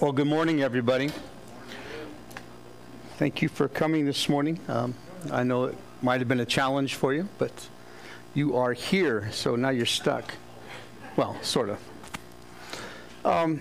[0.00, 1.12] Well, good morning, everybody.
[3.16, 4.58] Thank you for coming this morning.
[4.66, 4.96] Um,
[5.30, 7.68] I know it might have been a challenge for you, but
[8.34, 10.34] you are here, so now you're stuck.
[11.14, 11.78] Well, sort of.
[13.24, 13.60] Um,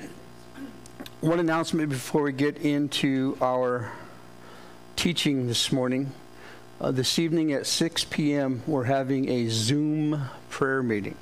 [1.22, 3.92] one announcement before we get into our
[4.96, 6.13] teaching this morning.
[6.81, 10.20] Uh, this evening at 6 p.m., we're having a Zoom
[10.50, 11.15] prayer meeting.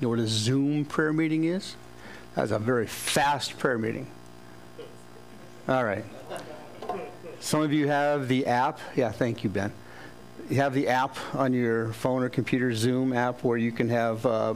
[0.00, 1.76] You know what a Zoom prayer meeting is?
[2.34, 4.08] That's a very fast prayer meeting.
[5.70, 6.04] All right.
[7.38, 8.80] Some of you have the app.
[8.96, 9.72] Yeah, thank you, Ben.
[10.48, 14.26] You have the app on your phone or computer, Zoom app, where you can have
[14.26, 14.54] uh,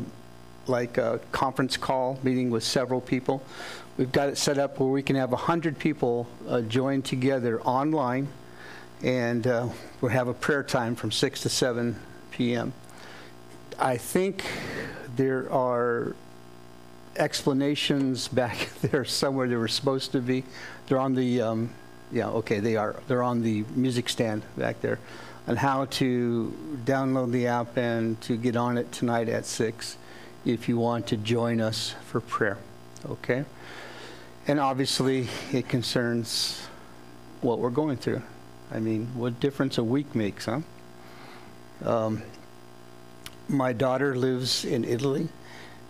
[0.67, 3.45] like a conference call meeting with several people.
[3.97, 8.27] We've got it set up where we can have 100 people uh, join together online,
[9.01, 9.69] and uh,
[10.01, 11.95] we'll have a prayer time from 6 to 7
[12.33, 12.73] p.m.
[13.79, 14.45] I think
[15.15, 16.17] there are
[17.17, 20.45] explanations back there somewhere they were supposed to be.
[20.87, 21.71] They're on the, um,
[22.13, 22.97] yeah, okay, they are.
[23.09, 24.99] They're on the music stand back there
[25.47, 29.97] on how to download the app and to get on it tonight at 6
[30.45, 32.59] if you want to join us for prayer.
[33.07, 33.45] Okay?
[34.47, 36.67] And obviously, it concerns
[37.41, 38.23] what we're going through.
[38.73, 40.61] I mean, what difference a week makes, huh?
[41.85, 42.23] Um,
[43.49, 45.29] my daughter lives in Italy.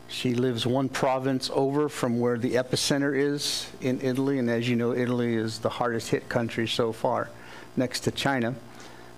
[0.09, 4.39] She lives one province over from where the epicenter is in Italy.
[4.39, 7.31] And as you know, Italy is the hardest hit country so far,
[7.77, 8.55] next to China.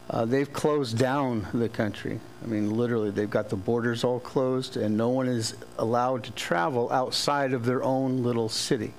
[0.09, 2.21] Uh, they've closed down the country.
[2.43, 6.31] I mean, literally, they've got the borders all closed, and no one is allowed to
[6.33, 8.93] travel outside of their own little city.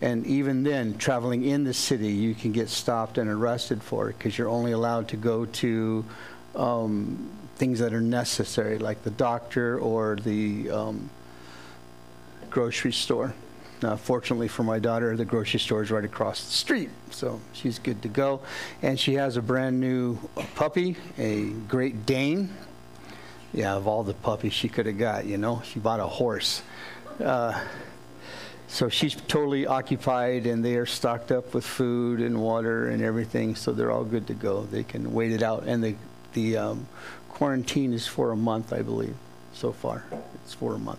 [0.00, 4.18] And even then, traveling in the city, you can get stopped and arrested for it
[4.18, 6.04] because you're only allowed to go to
[6.54, 11.10] um, things that are necessary, like the doctor or the um,
[12.50, 13.34] grocery store.
[13.82, 17.78] Now, fortunately for my daughter, the grocery store is right across the street, so she's
[17.78, 18.40] good to go.
[18.82, 20.18] And she has a brand new
[20.54, 22.50] puppy, a Great Dane.
[23.52, 26.62] Yeah, of all the puppies she could have got, you know, she bought a horse.
[27.22, 27.60] Uh,
[28.66, 33.56] so she's totally occupied, and they are stocked up with food and water and everything,
[33.56, 34.64] so they're all good to go.
[34.64, 35.94] They can wait it out, and the
[36.34, 36.86] the um,
[37.38, 39.14] quarantine is for a month, I believe,
[39.52, 40.02] so far.
[40.44, 40.98] It's for a month.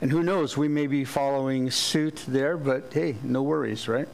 [0.00, 4.06] And who knows, we may be following suit there, but hey, no worries, right?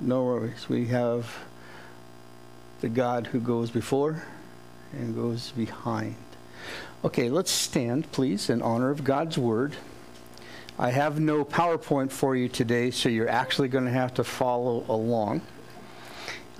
[0.00, 0.68] No worries.
[0.68, 1.32] We have
[2.80, 4.24] the God who goes before
[4.92, 6.16] and goes behind.
[7.04, 9.76] Okay, let's stand, please, in honor of God's word.
[10.76, 14.84] I have no PowerPoint for you today, so you're actually going to have to follow
[14.88, 15.42] along.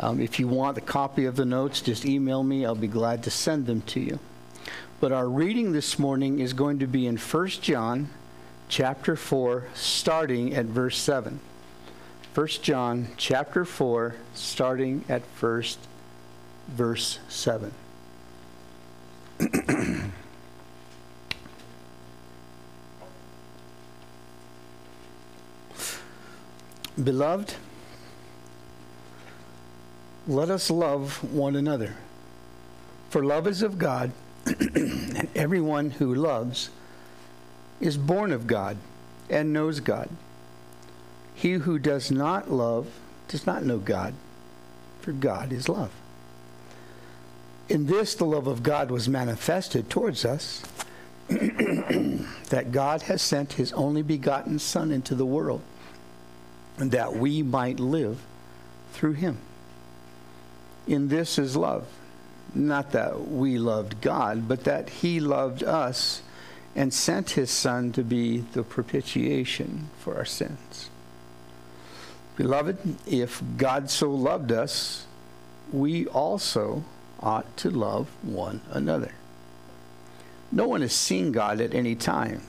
[0.03, 2.65] Um, if you want a copy of the notes, just email me.
[2.65, 4.19] I'll be glad to send them to you.
[4.99, 8.09] But our reading this morning is going to be in 1 John
[8.69, 11.39] chapter 4, starting at verse 7.
[12.35, 15.79] 1 John chapter 4, starting at first
[16.69, 17.75] verse 7.
[27.05, 27.55] Beloved,
[30.27, 31.95] let us love one another.
[33.11, 34.13] For love is of God,
[34.47, 36.71] and everyone who loves
[37.81, 38.77] is born of God
[39.29, 40.09] and knows God.
[41.35, 42.87] He who does not love
[43.29, 44.15] does not know God,
[45.01, 45.91] for God is love.
[47.69, 50.63] In this, the love of God was manifested towards us,
[51.29, 55.63] that God has sent his only begotten Son into the world,
[56.77, 58.21] and that we might live
[58.93, 59.39] through him.
[60.91, 61.87] In this is love.
[62.53, 66.21] Not that we loved God, but that he loved us
[66.75, 70.91] and sent his Son to be the propitiation for our sins.
[72.37, 75.07] Beloved, if God so loved us,
[75.73, 76.83] we also
[77.21, 79.13] ought to love one another.
[80.51, 82.43] No one has seen God at any time.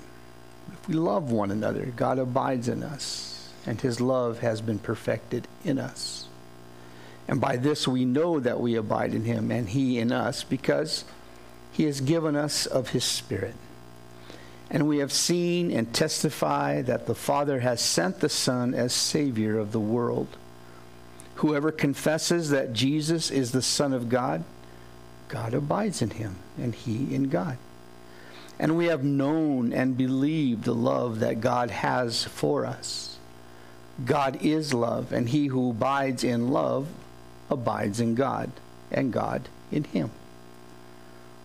[0.74, 5.48] If we love one another, God abides in us, and his love has been perfected
[5.64, 6.28] in us.
[7.28, 11.06] And by this we know that we abide in him and he in us, because
[11.72, 13.56] he has given us of his Spirit.
[14.70, 19.58] And we have seen and testify that the Father has sent the Son as Savior
[19.58, 20.28] of the world.
[21.36, 24.44] Whoever confesses that Jesus is the Son of God,
[25.28, 27.58] God abides in him, and he in God.
[28.60, 33.18] And we have known and believed the love that God has for us.
[34.06, 36.88] God is love, and he who abides in love
[37.52, 38.50] abides in God,
[38.92, 40.10] and God in him.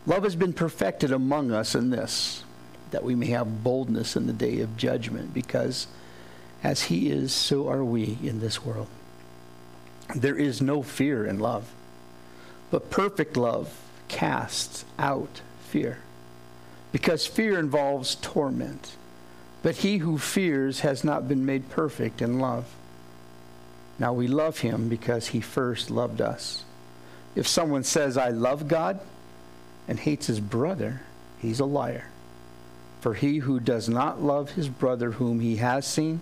[0.06, 2.44] Love has been perfected among us in this
[2.92, 5.88] that we may have boldness in the day of judgment, because
[6.62, 8.88] As he is, so are we in this world.
[10.14, 11.72] There is no fear in love,
[12.70, 13.72] but perfect love
[14.08, 15.98] casts out fear,
[16.92, 18.96] because fear involves torment.
[19.62, 22.66] But he who fears has not been made perfect in love.
[23.98, 26.64] Now we love him because he first loved us.
[27.34, 29.00] If someone says, I love God,
[29.88, 31.02] and hates his brother,
[31.38, 32.08] he's a liar.
[33.00, 36.20] For he who does not love his brother whom he has seen,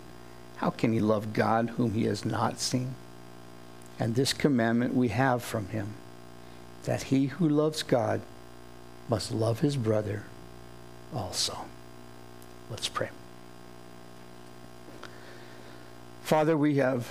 [0.57, 2.95] how can he love God whom he has not seen?
[3.99, 5.95] And this commandment we have from him
[6.85, 8.21] that he who loves God
[9.09, 10.25] must love his brother
[11.15, 11.65] also.
[12.69, 13.09] Let's pray.
[16.23, 17.11] Father, we have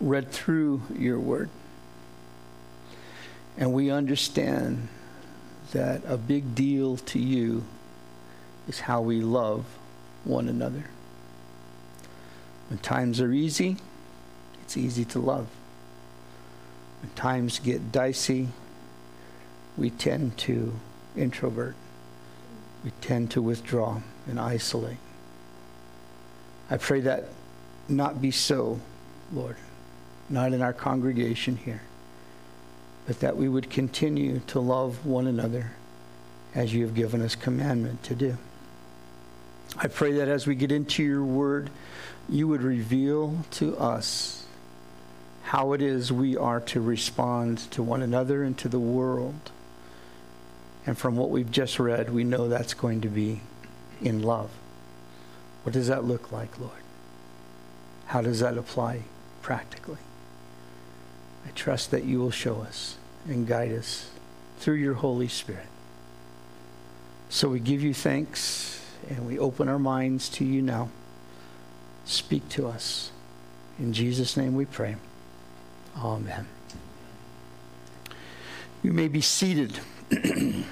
[0.00, 1.50] read through your word,
[3.56, 4.88] and we understand
[5.72, 7.64] that a big deal to you
[8.68, 9.64] is how we love
[10.24, 10.84] one another.
[12.68, 13.76] When times are easy,
[14.62, 15.48] it's easy to love.
[17.00, 18.48] When times get dicey,
[19.76, 20.74] we tend to
[21.16, 21.74] introvert.
[22.84, 24.98] We tend to withdraw and isolate.
[26.70, 27.24] I pray that
[27.88, 28.80] not be so,
[29.32, 29.56] Lord,
[30.30, 31.82] not in our congregation here
[33.08, 35.72] but that we would continue to love one another
[36.54, 38.36] as you have given us commandment to do.
[39.78, 41.70] I pray that as we get into your word,
[42.28, 44.44] you would reveal to us
[45.44, 49.52] how it is we are to respond to one another and to the world.
[50.84, 53.40] And from what we've just read, we know that's going to be
[54.02, 54.50] in love.
[55.62, 56.82] What does that look like, Lord?
[58.04, 59.04] How does that apply
[59.40, 59.96] practically?
[61.58, 62.96] Trust that you will show us
[63.26, 64.10] and guide us
[64.60, 65.66] through your Holy Spirit.
[67.30, 70.88] So we give you thanks and we open our minds to you now.
[72.04, 73.10] Speak to us.
[73.76, 74.94] In Jesus' name we pray.
[75.96, 76.46] Amen.
[78.84, 79.80] You may be seated.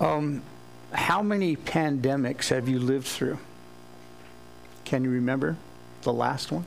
[0.00, 0.44] um,
[0.92, 3.40] how many pandemics have you lived through?
[4.84, 5.56] Can you remember
[6.02, 6.64] the last one?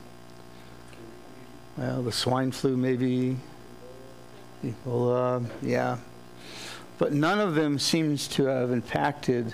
[1.78, 3.38] Well, the swine flu, maybe.
[4.64, 5.98] Ebola, yeah.
[6.98, 9.54] But none of them seems to have impacted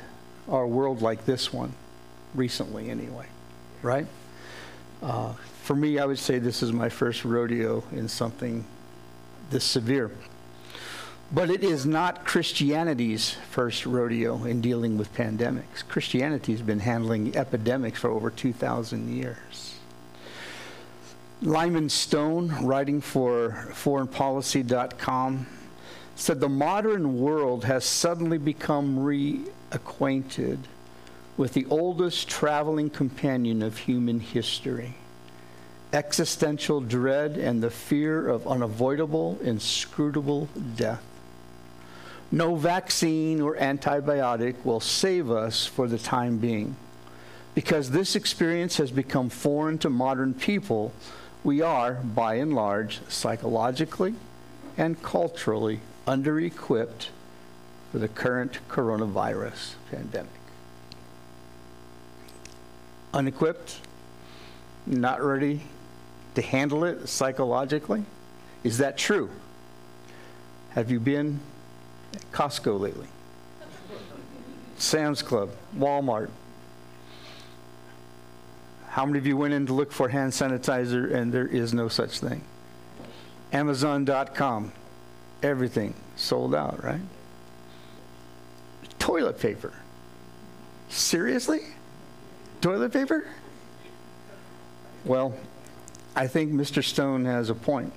[0.49, 1.73] our world like this one,
[2.35, 3.27] recently anyway,
[3.81, 4.07] right?
[5.01, 5.33] Uh,
[5.63, 8.65] for me, I would say this is my first rodeo in something
[9.49, 10.11] this severe.
[11.31, 15.87] But it is not Christianity's first rodeo in dealing with pandemics.
[15.87, 19.68] Christianity has been handling epidemics for over 2,000 years.
[21.41, 25.47] Lyman Stone, writing for foreignpolicy.com,
[26.15, 30.57] said the modern world has suddenly become reacquainted
[31.37, 34.95] with the oldest traveling companion of human history
[35.91, 41.01] existential dread and the fear of unavoidable, inscrutable death.
[42.31, 46.75] No vaccine or antibiotic will save us for the time being.
[47.55, 50.93] Because this experience has become foreign to modern people,
[51.43, 54.15] we are, by and large, psychologically
[54.77, 57.09] and culturally under equipped
[57.91, 60.31] for the current coronavirus pandemic.
[63.13, 63.79] Unequipped,
[64.85, 65.61] not ready
[66.35, 68.03] to handle it psychologically?
[68.63, 69.29] Is that true?
[70.71, 71.39] Have you been
[72.13, 73.07] at Costco lately?
[74.77, 76.29] Sam's Club, Walmart,
[78.89, 81.87] how many of you went in to look for hand sanitizer and there is no
[81.87, 82.41] such thing?
[83.53, 84.71] Amazon.com,
[85.43, 87.01] everything sold out, right?
[88.97, 89.73] Toilet paper.
[90.89, 91.61] Seriously?
[92.61, 93.27] Toilet paper?
[95.05, 95.35] Well,
[96.15, 96.83] I think Mr.
[96.83, 97.93] Stone has a point.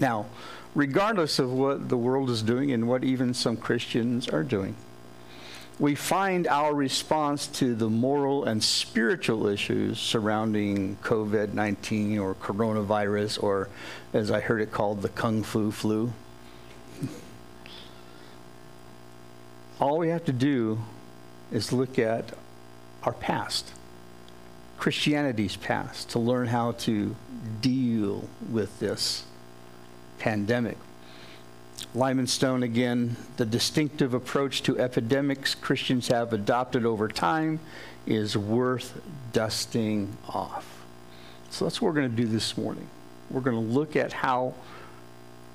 [0.00, 0.26] Now,
[0.74, 4.76] regardless of what the world is doing and what even some Christians are doing,
[5.78, 13.42] we find our response to the moral and spiritual issues surrounding COVID 19 or coronavirus,
[13.42, 13.68] or
[14.12, 16.12] as I heard it called, the Kung Fu flu.
[19.80, 20.80] All we have to do
[21.52, 22.32] is look at
[23.04, 23.72] our past,
[24.78, 27.14] Christianity's past, to learn how to
[27.60, 29.24] deal with this
[30.18, 30.76] pandemic.
[31.94, 37.60] Lyman Stone again, the distinctive approach to epidemics Christians have adopted over time
[38.06, 39.00] is worth
[39.32, 40.84] dusting off.
[41.50, 42.88] So that's what we're going to do this morning.
[43.30, 44.54] We're going to look at how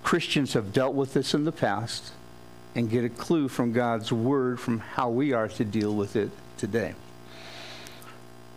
[0.04, 2.12] Christians have dealt with this in the past
[2.76, 6.32] and get a clue from God's word from how we are to deal with it
[6.58, 6.96] today.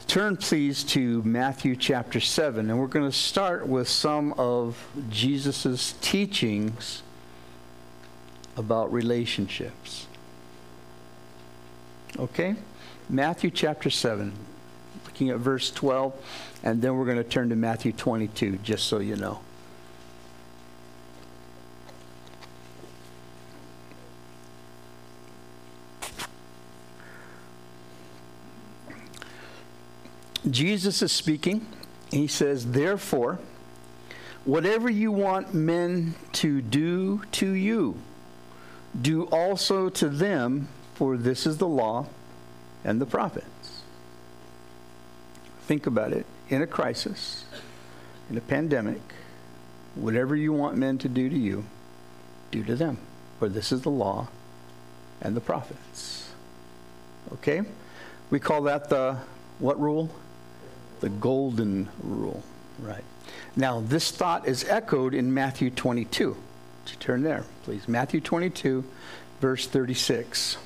[0.07, 5.95] Turn, please, to Matthew chapter 7, and we're going to start with some of Jesus'
[6.01, 7.03] teachings
[8.57, 10.07] about relationships.
[12.19, 12.57] Okay?
[13.09, 14.33] Matthew chapter 7,
[15.05, 16.15] looking at verse 12,
[16.63, 19.41] and then we're going to turn to Matthew 22, just so you know.
[30.51, 31.67] Jesus is speaking.
[32.11, 33.41] He says, Therefore,
[34.45, 37.97] whatever you want men to do to you,
[39.01, 42.07] do also to them, for this is the law
[42.85, 43.83] and the prophets.
[45.63, 46.27] Think about it.
[46.49, 47.45] In a crisis,
[48.31, 49.01] in a pandemic,
[49.95, 51.65] whatever you want men to do to you,
[52.51, 52.99] do to them,
[53.39, 54.29] for this is the law
[55.21, 56.29] and the prophets.
[57.33, 57.63] Okay?
[58.31, 59.19] We call that the
[59.59, 60.11] what rule?
[61.01, 62.43] the golden rule,
[62.79, 63.05] right?
[63.55, 66.37] Now, this thought is echoed in Matthew 22.
[66.91, 67.89] You turn there, please?
[67.89, 68.85] Matthew 22,
[69.41, 70.59] verse 36.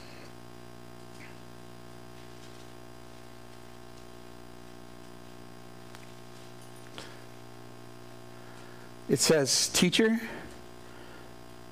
[9.08, 10.20] It says, Teacher,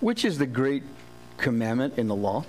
[0.01, 0.83] which is the great
[1.37, 2.45] commandment in the law?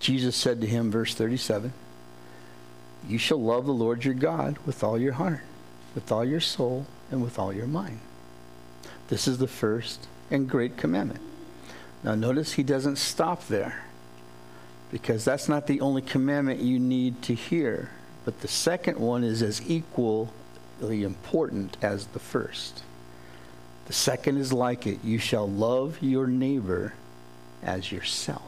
[0.00, 1.72] Jesus said to him, verse 37,
[3.08, 5.40] you shall love the Lord your God with all your heart,
[5.94, 8.00] with all your soul, and with all your mind.
[9.08, 11.20] This is the first and great commandment.
[12.04, 13.84] Now, notice he doesn't stop there
[14.90, 17.90] because that's not the only commandment you need to hear.
[18.24, 20.28] But the second one is as equally
[20.80, 22.82] important as the first.
[23.86, 26.92] The second is like it you shall love your neighbor
[27.62, 28.42] as yourself.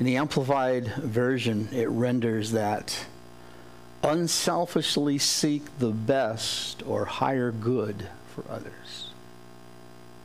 [0.00, 3.06] In the Amplified Version, it renders that
[4.02, 9.10] unselfishly seek the best or higher good for others.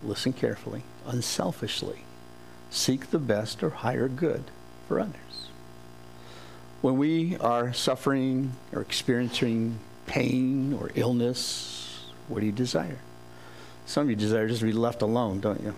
[0.03, 0.83] Listen carefully.
[1.05, 2.03] Unselfishly
[2.69, 4.43] seek the best or higher good
[4.87, 5.47] for others.
[6.81, 12.99] When we are suffering or experiencing pain or illness, what do you desire?
[13.85, 15.75] Some of you desire just to be left alone, don't you?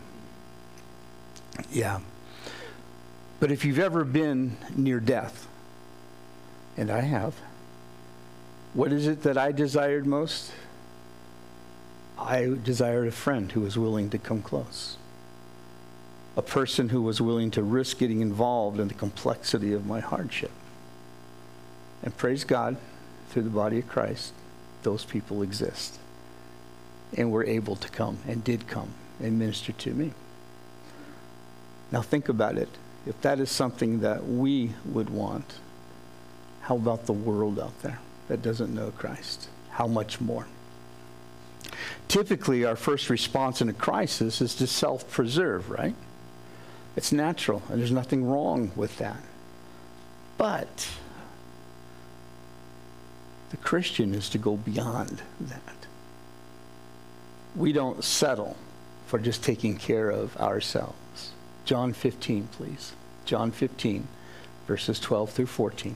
[1.71, 2.00] Yeah.
[3.39, 5.48] But if you've ever been near death,
[6.75, 7.36] and I have,
[8.74, 10.51] what is it that I desired most?
[12.19, 14.97] I desired a friend who was willing to come close.
[16.35, 20.51] A person who was willing to risk getting involved in the complexity of my hardship.
[22.03, 22.77] And praise God,
[23.29, 24.33] through the body of Christ,
[24.83, 25.97] those people exist.
[27.17, 30.11] And were able to come and did come and minister to me.
[31.91, 32.69] Now think about it
[33.05, 35.55] if that is something that we would want,
[36.61, 39.47] how about the world out there that doesn't know Christ?
[39.71, 40.47] How much more?
[42.07, 45.95] Typically, our first response in a crisis is to self preserve, right?
[46.95, 49.21] It's natural, and there's nothing wrong with that.
[50.37, 50.89] But
[53.51, 55.87] the Christian is to go beyond that.
[57.55, 58.57] We don't settle
[59.07, 61.31] for just taking care of ourselves.
[61.65, 62.93] John 15, please.
[63.25, 64.07] John 15,
[64.67, 65.95] verses 12 through 14.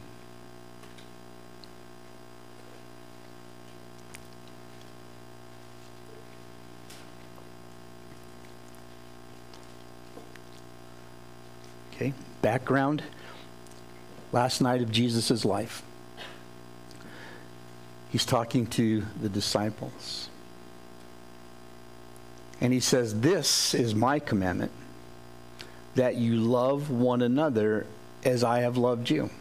[11.96, 12.14] Okay,
[12.44, 13.02] background
[14.32, 15.82] last night of Jesus' life.
[18.12, 20.30] He's talking to the disciples.
[22.62, 24.72] And he says, This is my commandment
[25.96, 27.88] that you love one another
[28.24, 29.32] as I have loved you.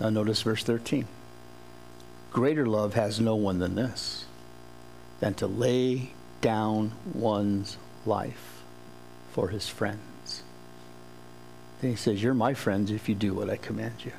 [0.00, 1.06] Now, notice verse 13.
[2.30, 4.26] Greater love has no one than this,
[5.18, 8.62] than to lay down one's life
[9.32, 10.09] for his friends.
[11.80, 14.12] Then he says, You're my friends if you do what I command you.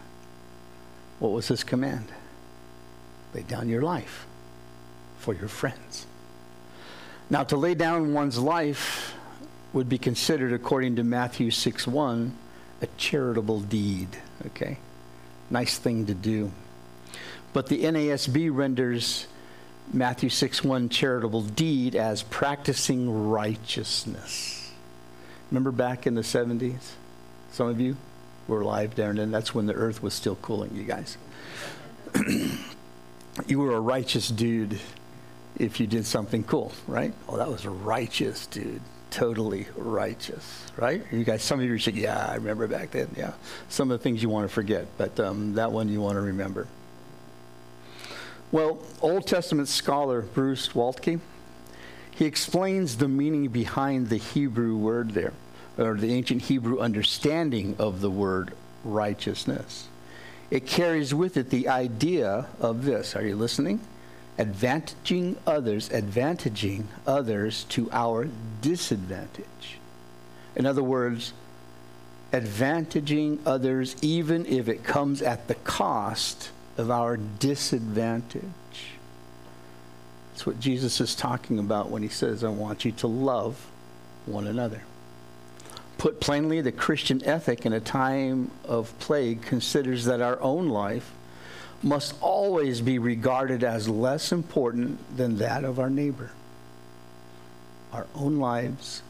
[1.20, 2.12] What was his command?
[3.34, 4.25] Lay down your life
[5.20, 6.06] for your friends.
[7.30, 9.13] Now, to lay down one's life
[9.74, 12.36] would be considered, according to Matthew 6 1,
[12.82, 14.18] a charitable deed.
[14.48, 14.77] Okay?
[15.50, 16.51] Nice thing to do.
[17.53, 19.27] But the NASB renders
[19.94, 24.72] Matthew 6 1 charitable deed as practicing righteousness.
[25.51, 26.94] Remember back in the 70s?
[27.51, 27.98] Some of you
[28.48, 31.17] were alive there, and that's when the earth was still cooling, you guys.
[33.48, 34.79] you were a righteous dude
[35.58, 37.13] if you did something cool, right?
[37.27, 38.81] Oh, that was a righteous dude.
[39.12, 41.03] totally righteous, right?
[41.12, 43.10] You guys, some of you say, yeah, I remember back then.
[43.17, 43.34] Yeah.
[43.70, 46.22] Some of the things you want to forget, but um, that one you want to
[46.22, 46.67] remember.
[48.51, 51.20] Well, Old Testament scholar Bruce Waltke,
[52.12, 55.34] he explains the meaning behind the Hebrew word there,
[55.81, 59.88] or the ancient Hebrew understanding of the word righteousness.
[60.50, 63.15] It carries with it the idea of this.
[63.15, 63.79] Are you listening?
[64.38, 68.27] Advantaging others, advantaging others to our
[68.61, 69.79] disadvantage.
[70.55, 71.33] In other words,
[72.31, 78.43] advantaging others even if it comes at the cost of our disadvantage.
[80.31, 83.67] That's what Jesus is talking about when he says, I want you to love
[84.25, 84.81] one another.
[86.01, 91.12] Put plainly, the Christian ethic in a time of plague considers that our own life
[91.84, 96.31] must always be regarded as less important than that of our neighbor.
[97.93, 99.03] Our own lives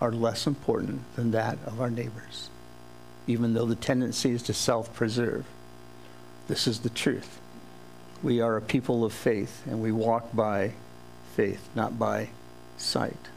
[0.00, 2.50] are less important than that of our neighbors,
[3.28, 5.44] even though the tendency is to self preserve.
[6.48, 7.38] This is the truth.
[8.24, 10.72] We are a people of faith, and we walk by
[11.36, 12.30] faith, not by
[12.76, 13.28] sight.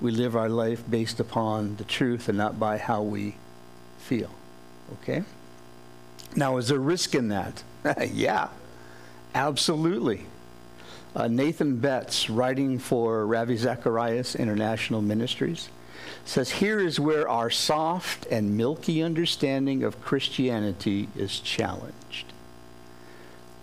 [0.00, 3.36] We live our life based upon the truth and not by how we
[3.98, 4.30] feel.
[5.02, 5.22] Okay?
[6.34, 7.62] Now, is there risk in that?
[8.12, 8.48] yeah,
[9.34, 10.26] absolutely.
[11.14, 15.68] Uh, Nathan Betts, writing for Ravi Zacharias International Ministries,
[16.24, 22.32] says here is where our soft and milky understanding of Christianity is challenged.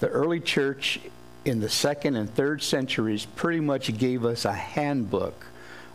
[0.01, 0.99] The early church
[1.45, 5.46] in the second and third centuries pretty much gave us a handbook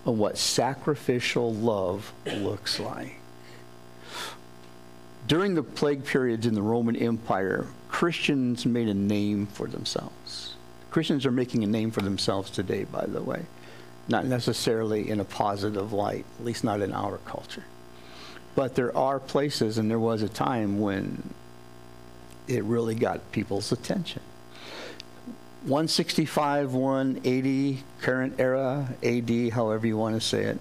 [0.06, 3.16] on what sacrificial love looks like.
[5.26, 10.54] During the plague periods in the Roman Empire, Christians made a name for themselves.
[10.90, 13.46] Christians are making a name for themselves today, by the way
[14.08, 17.64] not necessarily in a positive light, at least not in our culture.
[18.54, 21.34] But there are places, and there was a time when
[22.48, 24.22] it really got people's attention.
[25.62, 30.58] 165, 180, current era, AD, however you want to say it.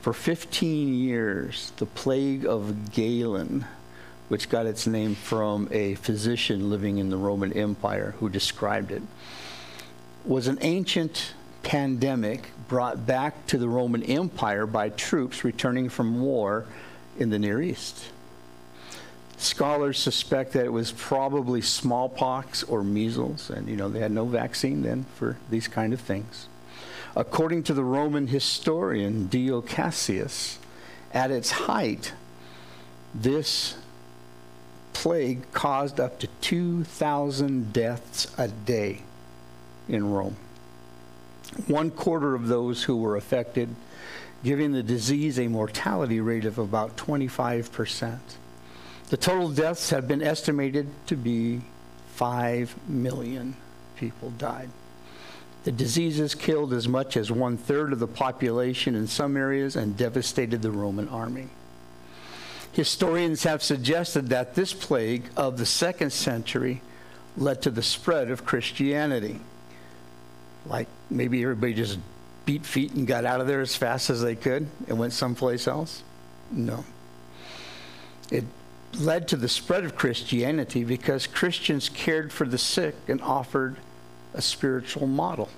[0.00, 3.66] For 15 years, the plague of Galen,
[4.28, 9.02] which got its name from a physician living in the Roman Empire who described it,
[10.24, 16.64] was an ancient pandemic brought back to the Roman Empire by troops returning from war
[17.18, 18.06] in the Near East.
[19.42, 24.24] Scholars suspect that it was probably smallpox or measles, and you know they had no
[24.24, 26.48] vaccine then for these kind of things.
[27.16, 30.58] According to the Roman historian Dio Cassius,
[31.12, 32.12] at its height,
[33.14, 33.76] this
[34.92, 39.02] plague caused up to 2,000 deaths a day
[39.88, 40.36] in Rome
[41.66, 43.68] one quarter of those who were affected,
[44.42, 48.18] giving the disease a mortality rate of about 25%.
[49.08, 51.62] The total deaths have been estimated to be
[52.14, 53.56] 5 million
[53.96, 54.70] people died.
[55.64, 59.96] The diseases killed as much as one third of the population in some areas and
[59.96, 61.48] devastated the Roman army.
[62.72, 66.80] Historians have suggested that this plague of the second century
[67.36, 69.40] led to the spread of Christianity
[70.66, 71.98] like maybe everybody just
[72.44, 75.66] beat feet and got out of there as fast as they could and went someplace
[75.66, 76.02] else?
[76.50, 76.84] No.
[78.30, 78.44] It
[78.94, 83.76] led to the spread of Christianity because Christians cared for the sick and offered
[84.34, 85.48] a spiritual model.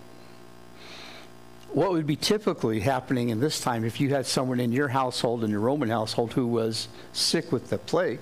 [1.73, 5.42] What would be typically happening in this time if you had someone in your household,
[5.42, 8.20] in your Roman household, who was sick with the plague?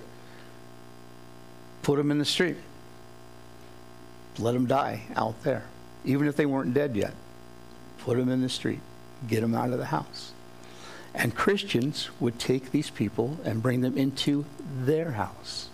[1.83, 2.57] Put them in the street.
[4.39, 5.65] Let them die out there
[6.05, 7.15] even if they weren't dead yet.
[7.99, 8.81] Put them in the street,
[9.29, 10.33] get them out of the house.
[11.15, 15.69] And Christians would take these people and bring them into their house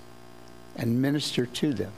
[0.76, 1.92] and minister to them.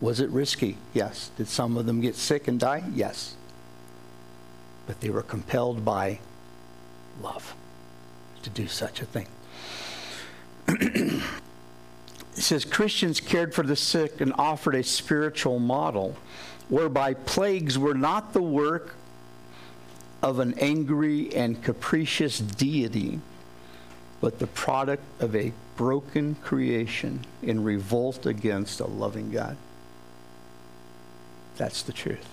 [0.00, 0.76] Was it risky?
[0.92, 1.30] Yes.
[1.36, 2.84] Did some of them get sick and die?
[2.94, 3.34] Yes.
[4.86, 6.20] But they were compelled by
[7.22, 7.54] love
[8.42, 9.26] to do such a thing.
[10.68, 11.22] it
[12.34, 16.16] says Christians cared for the sick and offered a spiritual model
[16.68, 18.94] whereby plagues were not the work
[20.22, 23.20] of an angry and capricious deity,
[24.20, 29.56] but the product of a broken creation in revolt against a loving God.
[31.56, 32.26] That's the truth.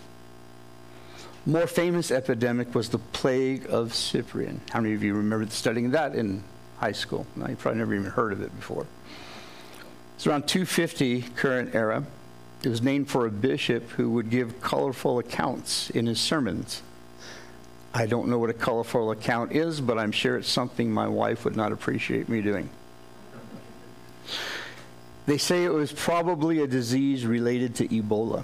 [1.45, 4.61] More famous epidemic was the plague of Cyprian.
[4.69, 6.43] How many of you remember studying that in
[6.77, 7.25] high school?
[7.35, 8.85] No, you probably never even heard of it before.
[10.15, 12.03] It's around 250 current era.
[12.63, 16.83] It was named for a bishop who would give colorful accounts in his sermons.
[17.91, 21.43] I don't know what a colorful account is, but I'm sure it's something my wife
[21.43, 22.69] would not appreciate me doing.
[25.31, 28.43] They say it was probably a disease related to Ebola.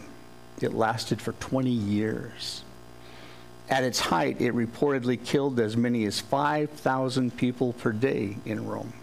[0.62, 2.64] It lasted for 20 years.
[3.70, 8.94] At its height, it reportedly killed as many as 5,000 people per day in Rome.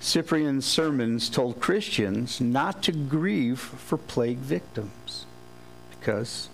[0.00, 5.26] Cyprian's sermons told Christians not to grieve for plague victims
[5.90, 6.48] because,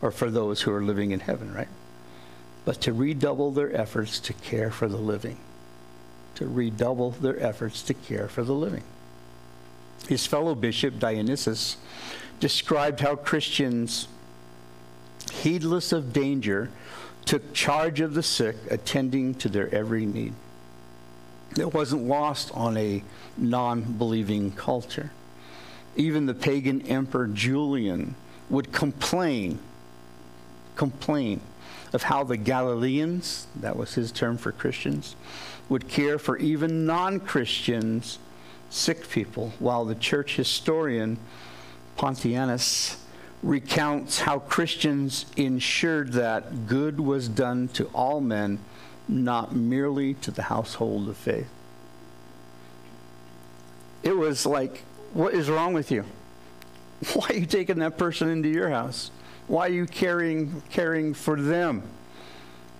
[0.00, 1.66] or for those who are living in heaven, right?
[2.64, 5.38] But to redouble their efforts to care for the living.
[6.42, 8.82] To redouble their efforts to care for the living.
[10.08, 11.76] His fellow bishop, Dionysius,
[12.40, 14.08] described how Christians
[15.30, 16.68] heedless of danger,
[17.26, 20.32] took charge of the sick, attending to their every need.
[21.56, 23.04] It wasn't lost on a
[23.36, 25.12] non believing culture.
[25.94, 28.16] Even the pagan emperor Julian
[28.50, 29.60] would complain,
[30.74, 31.40] complain
[31.92, 35.14] of how the Galileans, that was his term for Christians,
[35.68, 38.18] would care for even non Christians,
[38.70, 41.18] sick people, while the church historian
[41.96, 42.96] Pontianus
[43.42, 48.58] recounts how Christians ensured that good was done to all men,
[49.08, 51.48] not merely to the household of faith.
[54.02, 56.04] It was like, what is wrong with you?
[57.14, 59.10] Why are you taking that person into your house?
[59.48, 61.82] Why are you caring, caring for them?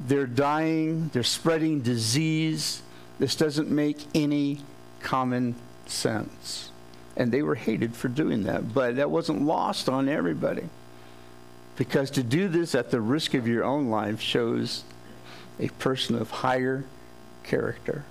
[0.06, 2.82] They're dying, they're spreading disease.
[3.18, 4.60] This doesn't make any
[5.00, 5.54] common
[5.86, 6.70] sense.
[7.16, 8.74] And they were hated for doing that.
[8.74, 10.68] But that wasn't lost on everybody.
[11.76, 14.84] Because to do this at the risk of your own life shows
[15.60, 16.84] a person of higher
[17.42, 18.04] character,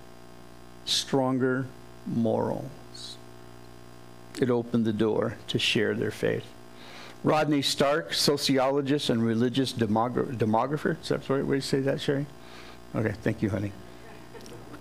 [0.86, 1.66] stronger
[2.06, 3.18] morals.
[4.40, 6.46] It opened the door to share their faith.
[7.24, 11.00] Rodney Stark, sociologist and religious demogra- demographer.
[11.02, 12.26] Is that the right say that, Sherry?
[12.96, 13.72] Okay, thank you, honey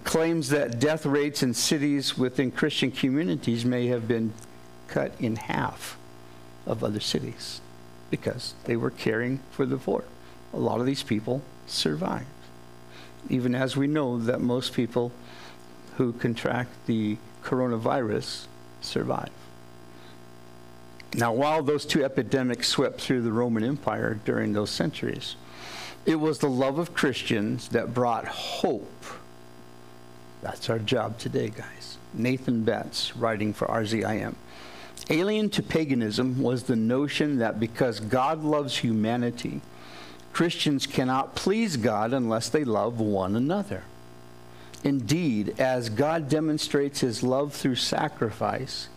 [0.05, 4.33] claims that death rates in cities within Christian communities may have been
[4.89, 5.97] cut in half
[6.67, 7.61] of other cities
[8.11, 10.05] because they were caring for the poor.
[10.53, 12.27] A lot of these people survived.
[13.29, 15.13] Even as we know that most people
[15.97, 18.47] who contract the coronavirus
[18.81, 19.31] survive.
[21.15, 25.37] Now, while those two epidemics swept through the Roman Empire during those centuries,
[26.07, 29.05] it was the love of Christians that brought hope
[30.43, 31.99] that's our job today, guys.
[32.15, 34.35] Nathan Betts, writing for RZIM.
[35.09, 39.61] Alien to paganism was the notion that because God loves humanity,
[40.33, 43.85] Christians cannot please God unless they love one another.
[44.83, 48.89] Indeed, as God demonstrates his love through sacrifice,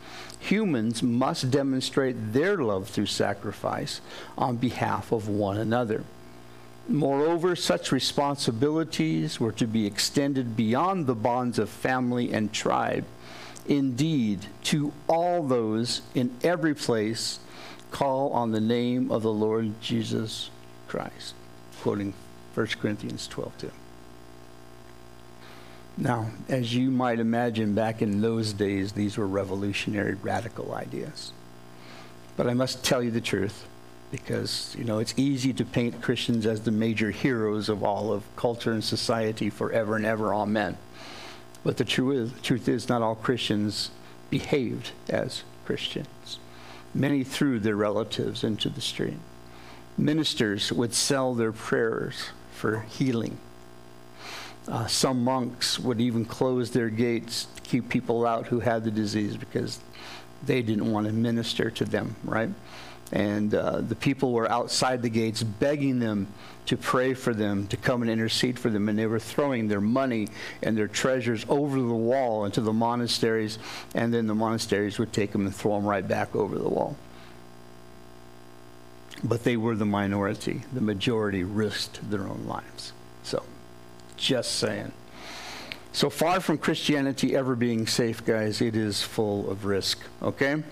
[0.43, 4.01] humans must demonstrate their love through sacrifice
[4.37, 6.03] on behalf of one another.
[6.87, 13.05] Moreover, such responsibilities were to be extended beyond the bonds of family and tribe.
[13.67, 17.39] Indeed, to all those in every place
[17.91, 20.49] call on the name of the Lord Jesus
[20.87, 21.35] Christ.
[21.81, 22.13] Quoting
[22.53, 23.71] 1 Corinthians 12 2.
[25.97, 31.31] Now, as you might imagine, back in those days, these were revolutionary, radical ideas.
[32.35, 33.67] But I must tell you the truth
[34.09, 38.23] because you know it's easy to paint Christians as the major heroes of all of
[38.35, 40.33] culture and society forever and ever.
[40.33, 40.77] Amen.
[41.63, 43.91] But the truth is, truth is, not all Christians
[44.29, 46.39] behaved as Christians.
[46.93, 49.19] Many threw their relatives into the stream.
[49.97, 53.37] Ministers would sell their prayers for healing.
[54.67, 58.91] Uh, some monks would even close their gates to keep people out who had the
[58.91, 59.79] disease because
[60.45, 62.49] they didn't want to minister to them, right?
[63.11, 66.27] And uh, the people were outside the gates begging them
[66.65, 68.89] to pray for them, to come and intercede for them.
[68.89, 70.29] And they were throwing their money
[70.61, 73.59] and their treasures over the wall into the monasteries.
[73.93, 76.95] And then the monasteries would take them and throw them right back over the wall.
[79.23, 80.63] But they were the minority.
[80.73, 82.93] The majority risked their own lives.
[84.23, 84.93] Just saying.
[85.91, 90.63] So far from Christianity ever being safe, guys, it is full of risk, okay?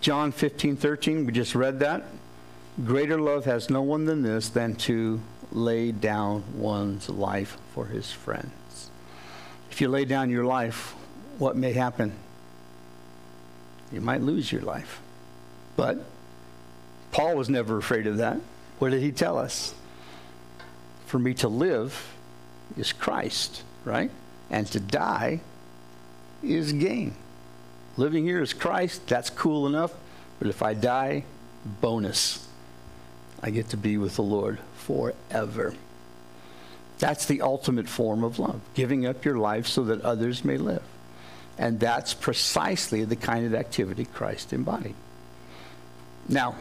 [0.00, 2.04] John 15, 13, we just read that.
[2.82, 5.20] Greater love has no one than this, than to
[5.52, 8.90] lay down one's life for his friends.
[9.70, 10.94] If you lay down your life,
[11.36, 12.14] what may happen?
[13.92, 15.02] You might lose your life.
[15.76, 15.98] But
[17.12, 18.40] Paul was never afraid of that.
[18.78, 19.74] What did he tell us?
[21.04, 22.16] For me to live
[22.76, 24.10] is Christ, right?
[24.50, 25.40] And to die
[26.42, 27.14] is gain.
[27.96, 29.92] Living here is Christ, that's cool enough.
[30.38, 31.24] But if I die,
[31.80, 32.46] bonus.
[33.42, 35.74] I get to be with the Lord forever.
[36.98, 40.82] That's the ultimate form of love, giving up your life so that others may live.
[41.58, 44.94] And that's precisely the kind of activity Christ embodied.
[46.28, 46.56] Now,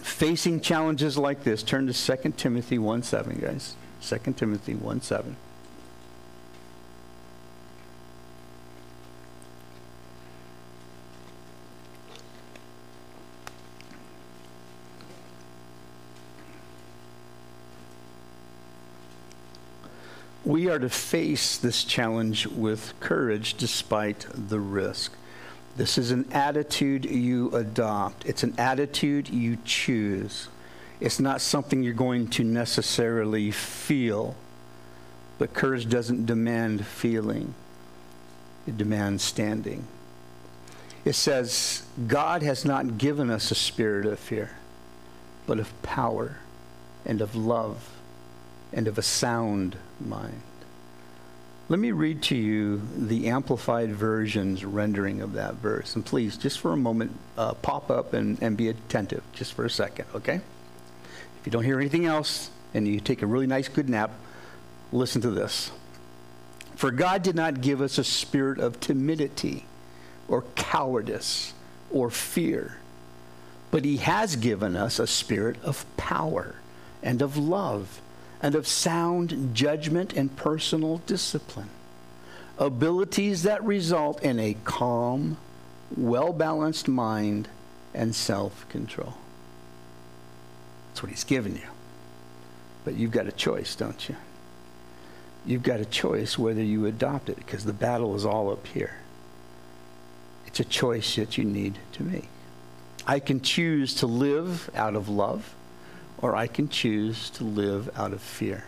[0.00, 3.76] facing challenges like this, turn to 2 Timothy 1 7, guys.
[4.02, 5.36] 2 Timothy 1 7.
[20.44, 25.12] We are to face this challenge with courage despite the risk.
[25.76, 30.48] This is an attitude you adopt, it's an attitude you choose.
[31.02, 34.36] It's not something you're going to necessarily feel,
[35.36, 37.54] but courage doesn't demand feeling,
[38.68, 39.84] it demands standing.
[41.04, 44.52] It says, God has not given us a spirit of fear,
[45.44, 46.36] but of power
[47.04, 47.90] and of love
[48.72, 50.42] and of a sound mind.
[51.68, 55.96] Let me read to you the Amplified Version's rendering of that verse.
[55.96, 59.64] And please, just for a moment, uh, pop up and, and be attentive, just for
[59.64, 60.42] a second, okay?
[61.42, 64.12] If you don't hear anything else and you take a really nice, good nap,
[64.92, 65.72] listen to this.
[66.76, 69.66] For God did not give us a spirit of timidity
[70.28, 71.52] or cowardice
[71.90, 72.78] or fear,
[73.72, 76.54] but He has given us a spirit of power
[77.02, 78.00] and of love
[78.40, 81.70] and of sound judgment and personal discipline.
[82.56, 85.38] Abilities that result in a calm,
[85.96, 87.48] well balanced mind
[87.92, 89.14] and self control.
[90.92, 91.68] That's what he's given you.
[92.84, 94.16] But you've got a choice, don't you?
[95.46, 98.98] You've got a choice whether you adopt it because the battle is all up here.
[100.46, 102.28] It's a choice that you need to make.
[103.06, 105.54] I can choose to live out of love
[106.18, 108.64] or I can choose to live out of fear.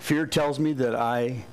[0.00, 1.44] Fear tells me that I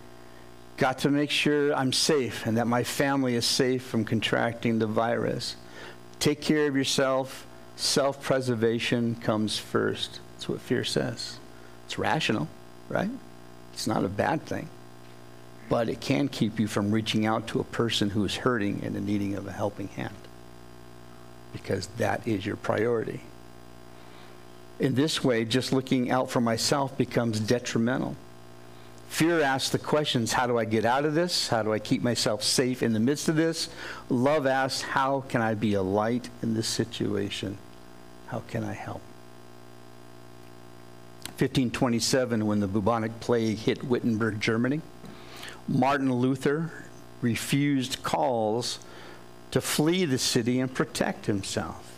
[0.77, 4.87] got to make sure I'm safe and that my family is safe from contracting the
[4.87, 5.55] virus.
[6.19, 7.45] Take care of yourself.
[7.81, 10.19] Self preservation comes first.
[10.33, 11.39] That's what fear says.
[11.87, 12.47] It's rational,
[12.87, 13.09] right?
[13.73, 14.69] It's not a bad thing.
[15.67, 18.95] But it can keep you from reaching out to a person who is hurting and
[18.95, 20.13] in needing of a helping hand.
[21.53, 23.21] Because that is your priority.
[24.79, 28.15] In this way, just looking out for myself becomes detrimental.
[29.09, 31.47] Fear asks the questions how do I get out of this?
[31.47, 33.69] How do I keep myself safe in the midst of this?
[34.07, 37.57] Love asks how can I be a light in this situation?
[38.31, 39.01] How can I help?
[41.37, 44.79] 1527, when the bubonic plague hit Wittenberg, Germany,
[45.67, 46.71] Martin Luther
[47.19, 48.79] refused calls
[49.51, 51.93] to flee the city and protect himself.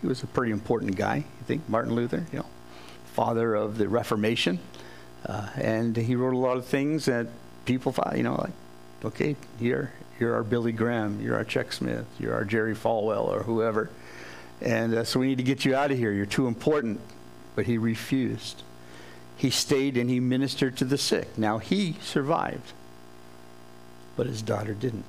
[0.00, 2.46] He was a pretty important guy, you think, Martin Luther, you know,
[3.12, 4.60] father of the Reformation.
[5.26, 7.26] Uh, and he wrote a lot of things that
[7.66, 8.52] people thought, you know, like,
[9.04, 13.42] okay, you're, you're our Billy Graham, you're our Chuck Smith, you're our Jerry Falwell, or
[13.42, 13.90] whoever.
[14.60, 16.12] And uh, so we need to get you out of here.
[16.12, 17.00] You're too important.
[17.54, 18.62] But he refused.
[19.36, 21.36] He stayed and he ministered to the sick.
[21.36, 22.72] Now he survived,
[24.16, 25.04] but his daughter didn't.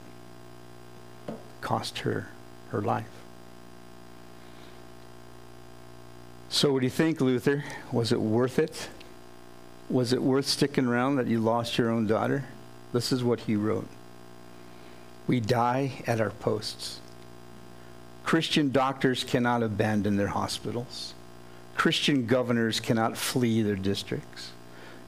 [1.61, 2.29] Cost her
[2.69, 3.05] her life.
[6.49, 7.63] So, what do you think, Luther?
[7.91, 8.89] Was it worth it?
[9.89, 12.45] Was it worth sticking around that you lost your own daughter?
[12.93, 13.87] This is what he wrote
[15.27, 16.99] We die at our posts.
[18.25, 21.13] Christian doctors cannot abandon their hospitals.
[21.75, 24.51] Christian governors cannot flee their districts.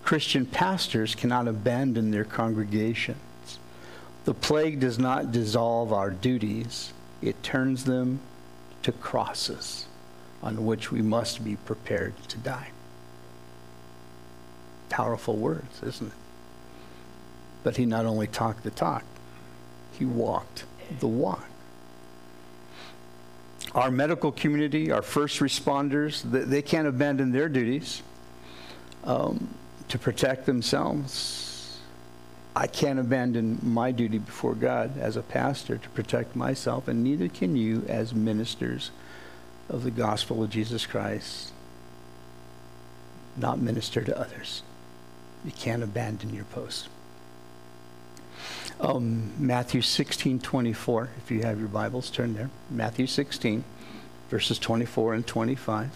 [0.04, 3.18] Christian pastors cannot abandon their congregations.
[4.26, 8.20] The plague does not dissolve our duties, it turns them
[8.84, 9.88] to crosses
[10.44, 12.70] on which we must be prepared to die.
[14.90, 16.14] Powerful words, isn't it?
[17.64, 19.04] But he not only talked the talk,
[19.92, 20.66] he walked
[21.00, 21.47] the walk.
[23.78, 28.02] Our medical community, our first responders, they can't abandon their duties
[29.04, 29.54] um,
[29.90, 31.78] to protect themselves.
[32.56, 37.30] I can't abandon my duty before God as a pastor to protect myself, and neither
[37.30, 38.90] can you as ministers
[39.70, 41.54] of the gospel of Jesus Christ,
[43.36, 44.63] not minister to others.
[45.46, 46.90] You can't abandon your post.
[48.80, 52.52] Um, Matthew 16, 24, if you have your Bibles, turn there.
[52.70, 53.63] Matthew 16,
[54.30, 55.90] verses 24 and 25.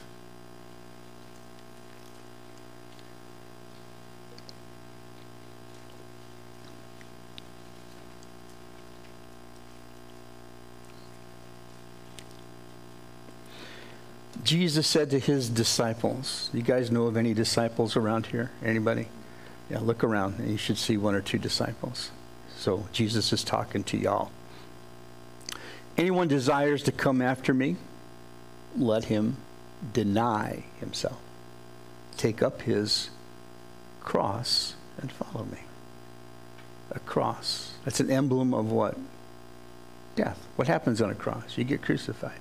[14.43, 18.49] Jesus said to his disciples, you guys know of any disciples around here?
[18.65, 19.07] Anybody?
[19.69, 22.09] Yeah, look around and you should see one or two disciples.
[22.61, 24.29] So Jesus is talking to y'all.
[25.97, 27.75] Anyone desires to come after me,
[28.77, 29.37] let him
[29.93, 31.17] deny himself.
[32.17, 33.09] Take up his
[34.01, 35.57] cross and follow me.
[36.91, 37.71] A cross.
[37.83, 38.95] That's an emblem of what?
[40.15, 40.37] Death.
[40.55, 41.57] What happens on a cross?
[41.57, 42.39] You get crucified.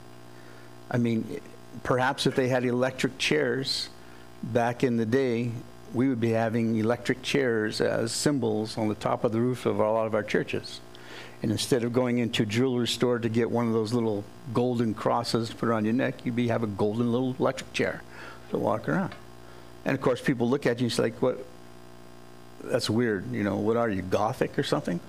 [0.90, 1.40] I mean,
[1.82, 3.88] perhaps if they had electric chairs
[4.42, 5.52] back in the day,
[5.92, 9.80] we would be having electric chairs as symbols on the top of the roof of
[9.80, 10.80] a lot of our churches.
[11.42, 14.94] And instead of going into a jewelry store to get one of those little golden
[14.94, 18.02] crosses to put on your neck, you'd be have a golden little electric chair
[18.50, 19.14] to walk around.
[19.84, 21.44] And of course, people look at you and say, like, what?
[22.62, 23.32] That's weird.
[23.32, 25.00] You know, what are you, Gothic or something?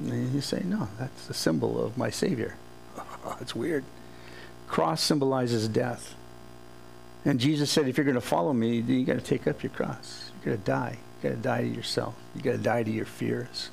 [0.00, 2.56] And you say, no, that's a symbol of my Savior.
[3.40, 3.84] It's weird.
[4.68, 6.14] Cross symbolizes death.
[7.24, 9.62] And Jesus said, if you're going to follow me, then you got to take up
[9.62, 10.30] your cross.
[10.40, 10.98] You got to die.
[11.22, 12.14] You got to die to yourself.
[12.34, 13.70] You got to die to your fears.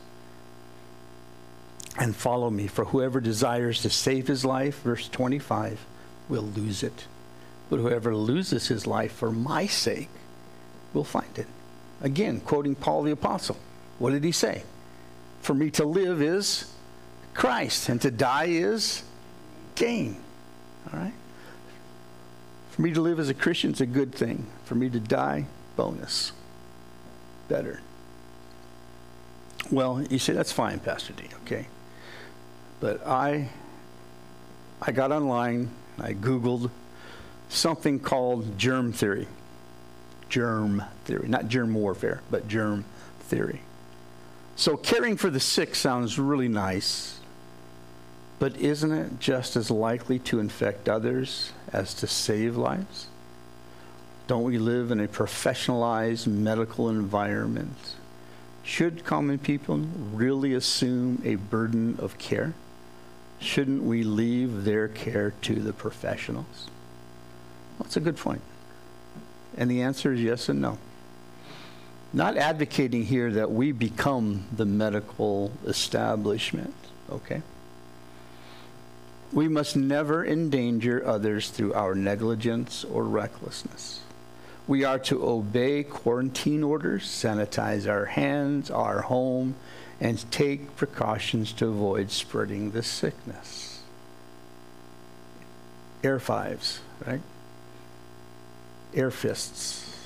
[1.97, 2.67] And follow me.
[2.67, 5.79] For whoever desires to save his life, verse 25,
[6.27, 7.05] will lose it.
[7.69, 10.09] But whoever loses his life for my sake
[10.93, 11.47] will find it.
[12.01, 13.57] Again, quoting Paul the Apostle.
[13.99, 14.63] What did he say?
[15.41, 16.71] For me to live is
[17.33, 19.03] Christ, and to die is
[19.75, 20.17] gain.
[20.91, 21.13] All right?
[22.75, 24.47] For me to live as a Christian is a good thing.
[24.65, 25.45] For me to die,
[25.77, 26.33] bonus.
[27.47, 27.79] Better.
[29.71, 31.67] Well, you say, that's fine, Pastor D, okay?
[32.81, 33.47] But I,
[34.81, 36.69] I got online, I Googled
[37.47, 39.29] something called germ theory.
[40.27, 42.83] Germ theory, not germ warfare, but germ
[43.21, 43.61] theory.
[44.57, 47.21] So caring for the sick sounds really nice,
[48.37, 53.07] but isn't it just as likely to infect others as to save lives?
[54.27, 57.95] Don't we live in a professionalized medical environment?
[58.63, 62.53] Should common people really assume a burden of care?
[63.39, 66.69] Shouldn't we leave their care to the professionals?
[67.77, 68.41] That's a good point.
[69.57, 70.77] And the answer is yes and no.
[72.13, 76.73] Not advocating here that we become the medical establishment,
[77.11, 77.41] okay?
[79.35, 83.99] We must never endanger others through our negligence or recklessness.
[84.65, 89.55] We are to obey quarantine orders, sanitize our hands, our home,
[89.99, 93.81] and take precautions to avoid spreading the sickness.
[96.01, 97.21] Air fives, right?
[98.93, 99.97] Air fists,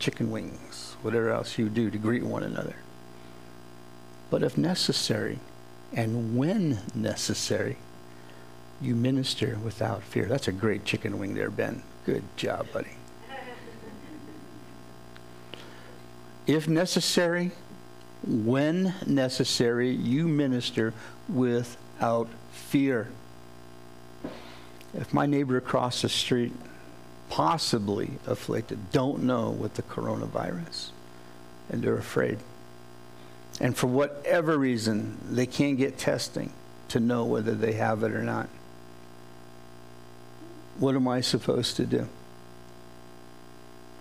[0.00, 2.74] chicken wings, whatever else you do to greet one another.
[4.30, 5.38] But if necessary,
[5.92, 7.76] and when necessary,
[8.80, 10.26] you minister without fear.
[10.26, 11.82] That's a great chicken wing there, Ben.
[12.06, 12.98] Good job, buddy.
[16.48, 17.52] if necessary,
[18.26, 20.94] when necessary, you minister
[21.28, 23.08] without fear.
[24.94, 26.52] If my neighbor across the street,
[27.28, 30.88] possibly afflicted, don't know with the coronavirus,
[31.68, 32.38] and they're afraid,
[33.60, 36.52] and for whatever reason, they can't get testing
[36.88, 38.48] to know whether they have it or not,
[40.78, 42.08] what am I supposed to do?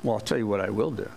[0.03, 1.09] Well, I'll tell you what I will do.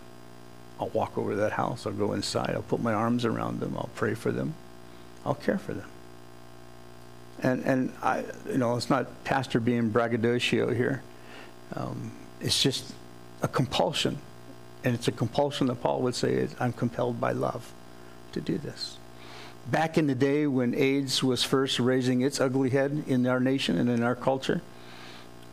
[0.79, 1.87] I'll walk over to that house.
[1.87, 2.53] I'll go inside.
[2.55, 3.77] I'll put my arms around them.
[3.77, 4.55] I'll pray for them.
[5.25, 5.89] I'll care for them.
[7.43, 11.03] And, and I, you know, it's not pastor being braggadocio here.
[11.75, 12.93] Um, it's just
[13.43, 14.19] a compulsion.
[14.83, 17.71] And it's a compulsion that Paul would say, I'm compelled by love
[18.33, 18.97] to do this.
[19.71, 23.77] Back in the day when AIDS was first raising its ugly head in our nation
[23.77, 24.63] and in our culture,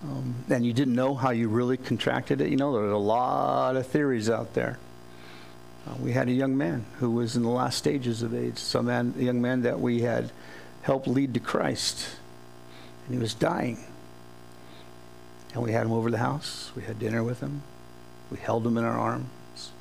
[0.04, 2.98] um, and you didn't know how you really contracted it, you know, there are a
[2.98, 4.78] lot of theories out there.
[5.88, 8.86] Uh, we had a young man who was in the last stages of AIDS, some
[8.86, 10.32] man, a young man that we had
[10.82, 12.08] helped lead to Christ,
[13.06, 13.84] and he was dying.
[15.54, 16.72] And we had him over the house.
[16.76, 17.64] We had dinner with him.
[18.30, 19.72] We held him in our arms.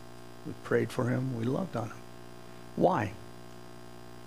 [0.47, 1.37] We prayed for him.
[1.37, 1.97] We loved on him.
[2.77, 3.13] Why?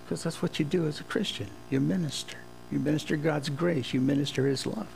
[0.03, 1.47] Because that's what you do as a Christian.
[1.69, 2.37] You minister.
[2.71, 3.93] You minister God's grace.
[3.93, 4.87] You minister His love.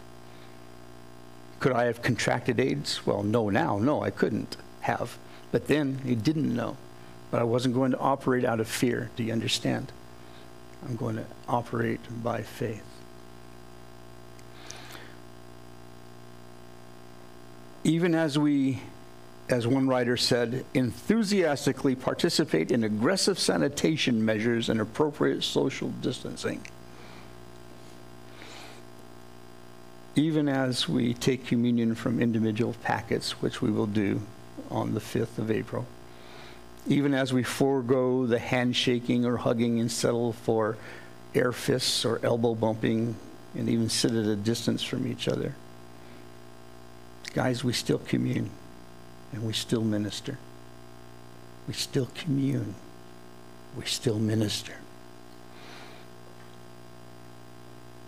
[1.64, 3.06] Could I have contracted AIDS?
[3.06, 3.78] Well, no, now.
[3.78, 5.18] No, I couldn't have.
[5.54, 6.76] But then he didn't know.
[7.32, 9.12] But I wasn't going to operate out of fear.
[9.16, 9.94] Do you understand?
[10.86, 12.84] I'm going to operate by faith.
[17.86, 18.82] Even as we,
[19.48, 26.68] as one writer said, enthusiastically participate in aggressive sanitation measures and appropriate social distancing.
[30.16, 34.22] Even as we take communion from individual packets, which we will do
[34.70, 35.86] on the 5th of April,
[36.88, 40.78] even as we forego the handshaking or hugging and settle for
[41.34, 43.16] air fists or elbow bumping
[43.56, 45.56] and even sit at a distance from each other.
[47.34, 48.50] Guys, we still commune
[49.32, 50.38] and we still minister.
[51.68, 52.76] We still commune.
[53.76, 54.74] We still minister.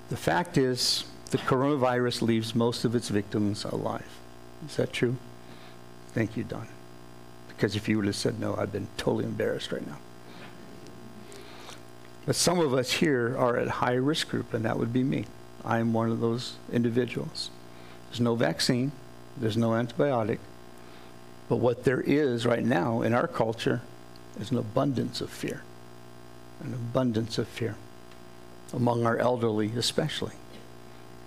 [0.09, 4.07] The fact is, the coronavirus leaves most of its victims alive.
[4.67, 5.17] Is that true?
[6.13, 6.67] Thank you, Don.
[7.47, 9.97] Because if you would have said no, I'd been totally embarrassed right now.
[12.25, 15.25] But some of us here are at high risk group, and that would be me.
[15.63, 17.49] I am one of those individuals.
[18.09, 18.91] There's no vaccine,
[19.37, 20.39] there's no antibiotic,
[21.49, 23.81] but what there is right now in our culture
[24.39, 25.63] is an abundance of fear.
[26.63, 27.75] An abundance of fear
[28.73, 30.33] among our elderly, especially.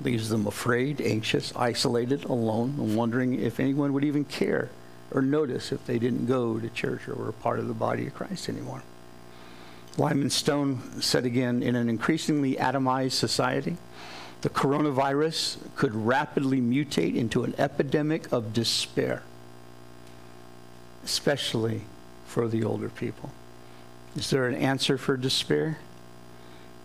[0.00, 4.70] Leaves them afraid, anxious, isolated, alone, and wondering if anyone would even care
[5.10, 8.14] or notice if they didn't go to church or were part of the body of
[8.14, 8.82] Christ anymore.
[9.96, 13.76] Lyman Stone said again in an increasingly atomized society,
[14.42, 19.22] the coronavirus could rapidly mutate into an epidemic of despair,
[21.04, 21.82] especially
[22.26, 23.32] for the older people.
[24.14, 25.78] Is there an answer for despair?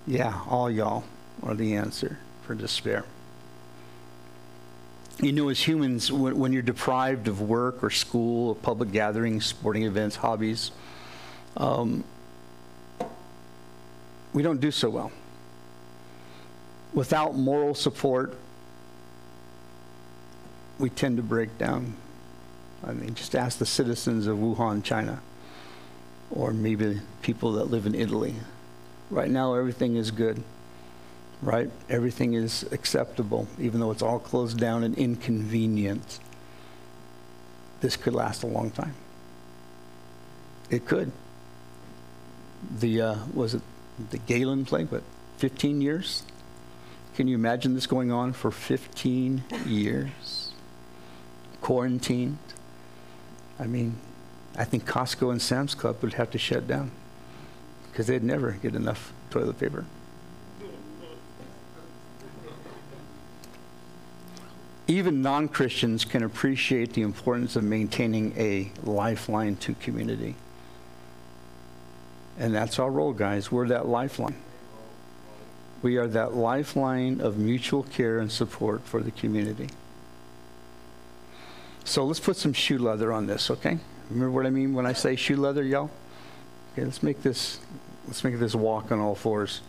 [0.08, 1.04] Yeah, all y'all
[1.44, 3.06] are the answer for despair.
[5.22, 9.46] You know, as humans, when, when, you're deprived of work or school, or public gatherings,
[9.46, 10.72] sporting events, hobbies,
[11.56, 12.04] um,
[14.34, 15.12] we don't do so well.
[16.94, 18.36] Without moral support,
[20.80, 21.96] we tend to break down.
[22.86, 25.22] I mean, just ask the citizens of Wuhan, China,
[26.32, 28.36] or maybe people that live in Italy.
[29.10, 30.44] Right now, everything is good
[31.44, 31.70] right?
[31.90, 36.20] Everything is acceptable, even though it's all closed down and inconvenient.
[37.82, 38.96] This could last a long time.
[40.70, 41.12] It could.
[42.80, 43.62] The, uh, was it
[44.10, 45.04] the Galen plague, what,
[45.38, 46.24] 15 years?
[47.16, 50.52] Can you imagine this going on for 15 years?
[51.62, 52.38] Quarantined?
[53.60, 53.98] I mean,
[54.58, 56.92] I think Costco and Sam's Club would have to shut down
[57.92, 59.86] because they'd never get enough toilet paper.
[64.88, 70.36] Even non Christians can appreciate the importance of maintaining a lifeline to community.
[72.38, 73.52] And that's our role, guys.
[73.52, 74.36] We're that lifeline.
[75.82, 79.70] We are that lifeline of mutual care and support for the community.
[81.86, 83.78] So let's put some shoe leather on this, okay?
[84.10, 85.92] Remember what I mean when I say shoe leather, y'all?
[86.74, 87.60] Okay, let's make this
[88.08, 89.62] let's make this walk on all fours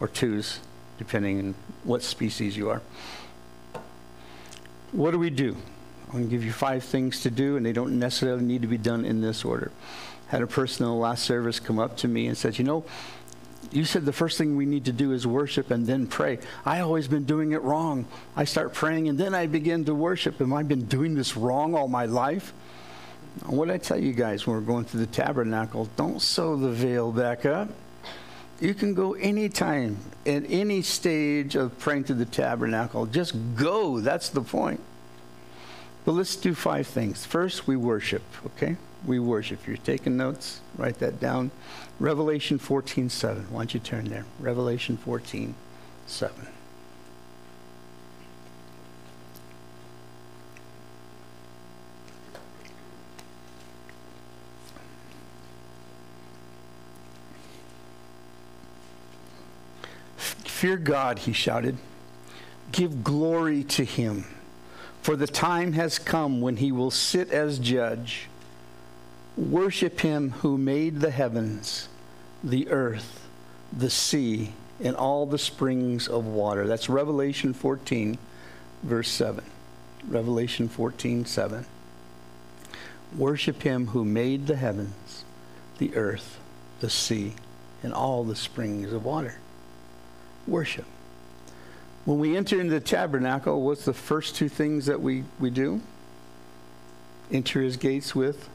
[0.00, 0.60] or twos,
[0.98, 2.80] depending on what species you are.
[4.92, 5.56] What do we do?
[6.08, 8.68] I'm going to give you five things to do, and they don't necessarily need to
[8.68, 9.70] be done in this order.
[10.28, 12.84] Had a person in the last service come up to me and said, You know,
[13.70, 16.38] you said the first thing we need to do is worship and then pray.
[16.64, 18.06] I always been doing it wrong.
[18.34, 20.38] I start praying and then I begin to worship.
[20.38, 22.52] Have I been doing this wrong all my life?
[23.46, 25.88] What I tell you guys when we're going through the tabernacle?
[25.96, 27.68] Don't sew the veil back up.
[28.60, 29.96] You can go anytime,
[30.26, 33.06] at any stage of praying to the tabernacle.
[33.06, 34.00] Just go.
[34.00, 34.80] That's the point.
[36.04, 37.24] But let's do five things.
[37.24, 38.76] First, we worship, okay?
[39.06, 39.60] We worship.
[39.60, 41.50] If you're taking notes, write that down.
[41.98, 43.46] Revelation 14 7.
[43.50, 44.26] Why don't you turn there?
[44.38, 45.54] Revelation 14
[46.06, 46.46] 7.
[60.60, 61.78] Fear God, he shouted.
[62.70, 64.26] Give glory to him,
[65.00, 68.28] for the time has come when he will sit as judge.
[69.38, 71.88] Worship him who made the heavens,
[72.44, 73.26] the earth,
[73.72, 74.52] the sea,
[74.82, 76.66] and all the springs of water.
[76.66, 78.18] That's Revelation 14,
[78.82, 79.42] verse 7.
[80.08, 81.64] Revelation 14, 7.
[83.16, 85.24] Worship him who made the heavens,
[85.78, 86.38] the earth,
[86.80, 87.32] the sea,
[87.82, 89.38] and all the springs of water
[90.46, 90.86] worship.
[92.04, 95.80] When we enter into the tabernacle, what's the first two things that we, we do?
[97.30, 98.48] Enter his gates with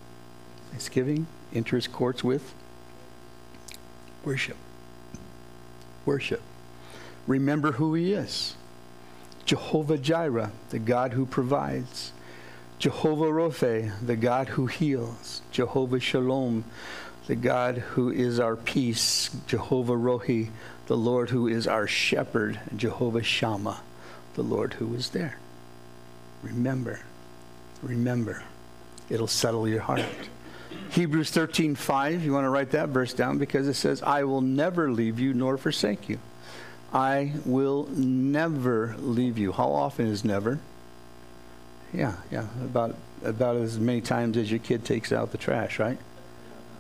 [0.72, 2.54] thanksgiving, enter his courts with
[4.24, 4.58] worship.
[6.06, 6.42] Worship.
[7.28, 8.56] Remember who he is
[9.46, 12.12] Jehovah Jireh, the God who provides.
[12.78, 15.42] Jehovah Rophe, the God who heals.
[15.52, 16.66] Jehovah Shalom,
[17.28, 19.30] the God who is our peace.
[19.48, 20.50] Jehovah Rohi,
[20.88, 23.82] the Lord who is our shepherd, Jehovah Shammah,
[24.36, 25.40] the Lord who is there.
[26.44, 27.02] Remember,
[27.82, 28.44] remember.
[29.10, 30.06] It'll settle your heart.
[30.92, 34.42] Hebrews 13, 5, you want to write that verse down because it says, I will
[34.42, 36.20] never leave you nor forsake you.
[36.94, 39.52] I will never leave you.
[39.52, 40.60] How often is never?
[41.94, 45.98] Yeah, yeah, about about as many times as your kid takes out the trash, right?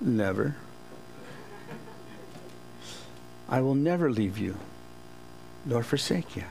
[0.01, 0.55] Never.
[3.47, 4.57] I will never leave you
[5.65, 6.43] nor forsake you.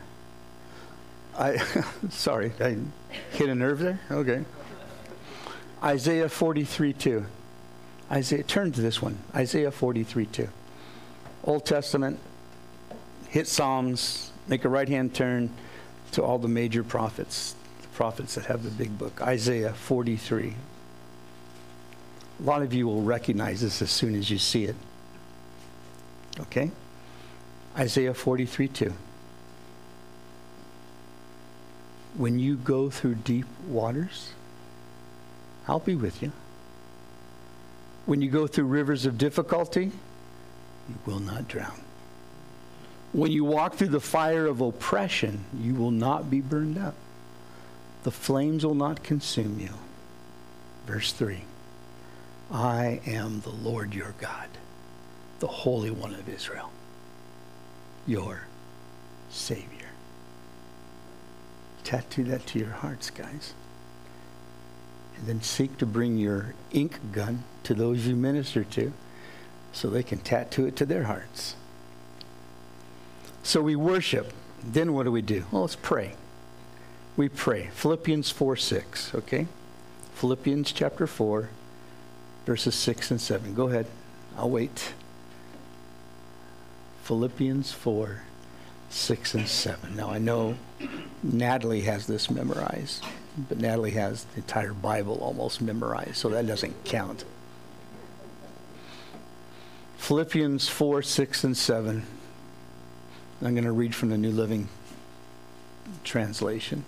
[1.37, 1.57] I
[2.11, 2.77] sorry, I
[3.33, 4.01] hit a nerve there.
[4.11, 4.45] Okay.
[5.83, 7.27] Isaiah 43 2.
[8.11, 9.19] Isaiah, turn to this one.
[9.35, 10.49] Isaiah 43 2.
[11.45, 12.19] Old Testament,
[13.29, 15.51] hit Psalms, make a right hand turn
[16.13, 19.21] to all the major prophets, the prophets that have the big book.
[19.21, 20.55] Isaiah 43.
[22.41, 24.77] A lot of you will recognize this as soon as you see it.
[26.41, 26.71] Okay?
[27.77, 28.95] Isaiah 43 2.
[32.17, 34.33] When you go through deep waters,
[35.67, 36.33] I'll be with you.
[38.07, 39.91] When you go through rivers of difficulty,
[40.89, 41.81] you will not drown.
[43.13, 46.95] When you walk through the fire of oppression, you will not be burned up.
[48.03, 49.71] The flames will not consume you.
[50.87, 51.43] Verse 3
[52.51, 54.49] I am the Lord your God,
[55.41, 56.71] the Holy One of Israel,
[58.07, 58.47] your
[59.31, 59.69] Savior.
[61.85, 63.55] Tattoo that to your hearts, guys.
[65.17, 68.93] And then seek to bring your ink gun to those you minister to
[69.73, 71.57] so they can tattoo it to their hearts.
[73.43, 74.33] So we worship.
[74.63, 75.45] Then what do we do?
[75.51, 76.15] Well, let's pray.
[77.17, 77.71] We pray.
[77.75, 79.47] Philippians 4 6, okay?
[80.15, 81.51] Philippians chapter 4,
[82.47, 83.55] verses 6 and 7.
[83.55, 83.87] Go ahead.
[84.37, 84.93] I'll wait.
[87.03, 88.23] Philippians 4
[88.91, 89.97] 6 and 7.
[89.97, 90.57] Now I know
[91.23, 93.05] Natalie has this memorized,
[93.49, 97.25] but Natalie has the entire Bible almost memorized, so that doesn't count.
[99.99, 102.07] Philippians 4 6 and 7.
[103.43, 104.69] I'm going to read from the New Living
[106.05, 106.85] Translation.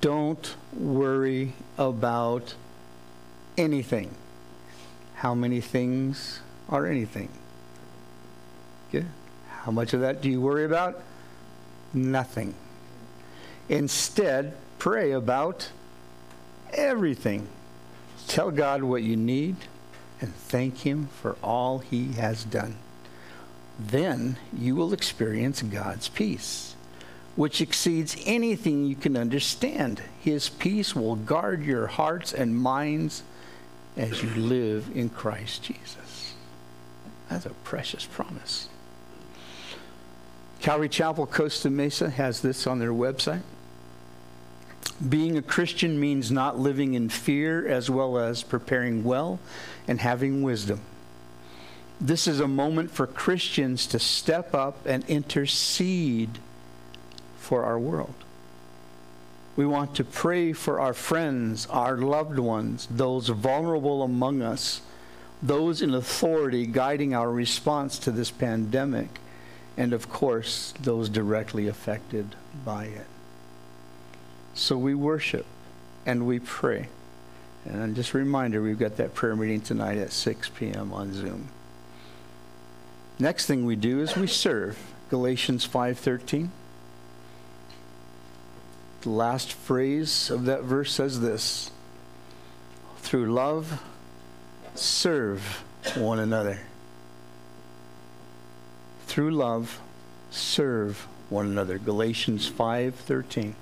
[0.00, 2.54] Don't worry about
[3.56, 4.14] anything.
[5.14, 7.28] How many things are anything?
[8.88, 9.06] Okay?
[9.48, 11.00] How much of that do you worry about?
[11.94, 12.54] Nothing.
[13.68, 15.70] Instead, pray about
[16.72, 17.46] everything.
[18.26, 19.56] Tell God what you need
[20.20, 22.76] and thank Him for all He has done.
[23.78, 26.74] Then you will experience God's peace,
[27.36, 30.02] which exceeds anything you can understand.
[30.20, 33.22] His peace will guard your hearts and minds
[33.96, 36.34] as you live in Christ Jesus.
[37.28, 38.68] That's a precious promise.
[40.60, 43.42] Calvary Chapel Costa Mesa has this on their website.
[45.08, 49.40] Being a Christian means not living in fear as well as preparing well
[49.88, 50.80] and having wisdom.
[52.00, 56.38] This is a moment for Christians to step up and intercede
[57.38, 58.14] for our world.
[59.54, 64.80] We want to pray for our friends, our loved ones, those vulnerable among us,
[65.42, 69.20] those in authority guiding our response to this pandemic
[69.76, 72.34] and of course, those directly affected
[72.64, 73.06] by it.
[74.54, 75.46] So we worship
[76.04, 76.88] and we pray.
[77.64, 80.92] And just a reminder, we've got that prayer meeting tonight at 6 p.m.
[80.92, 81.48] on Zoom.
[83.18, 84.78] Next thing we do is we serve.
[85.10, 86.48] Galatians 5:13.
[89.02, 91.70] The last phrase of that verse says this:
[92.98, 93.82] Through love
[94.74, 95.64] serve
[95.96, 96.60] one another
[99.12, 99.78] through love
[100.30, 101.76] serve one another.
[101.76, 103.52] Galatians 5:13.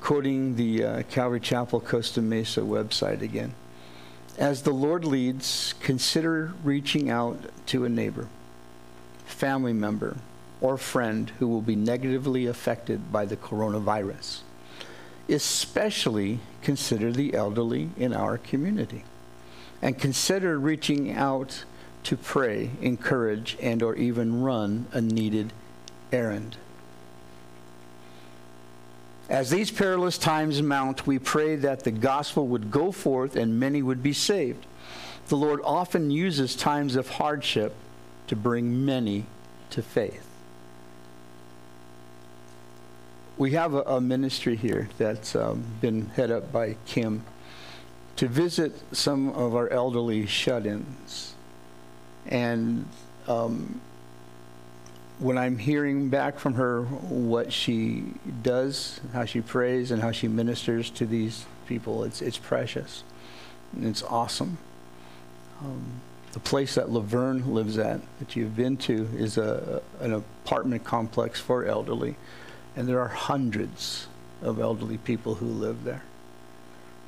[0.00, 3.52] Quoting the uh, Calvary Chapel Costa Mesa website again.
[4.38, 8.28] As the Lord leads, consider reaching out to a neighbor,
[9.26, 10.16] family member,
[10.60, 14.40] or friend who will be negatively affected by the coronavirus.
[15.28, 19.04] Especially consider the elderly in our community.
[19.80, 21.64] And consider reaching out
[22.04, 25.52] to pray, encourage, and or even run a needed
[26.12, 26.56] errand.
[29.28, 33.80] As these perilous times mount, we pray that the gospel would go forth and many
[33.80, 34.66] would be saved.
[35.28, 37.74] The Lord often uses times of hardship
[38.26, 39.26] to bring many
[39.70, 40.29] to faith.
[43.40, 47.24] We have a, a ministry here that's um, been head up by Kim
[48.16, 51.32] to visit some of our elderly shut ins
[52.26, 52.86] and
[53.28, 53.80] um,
[55.20, 58.12] when I'm hearing back from her what she
[58.42, 63.04] does, how she prays, and how she ministers to these people, it's, it's precious.
[63.74, 64.58] And it's awesome.
[65.62, 70.84] Um, the place that Laverne lives at, that you've been to, is a, an apartment
[70.84, 72.16] complex for elderly.
[72.76, 74.06] And there are hundreds
[74.42, 76.02] of elderly people who live there.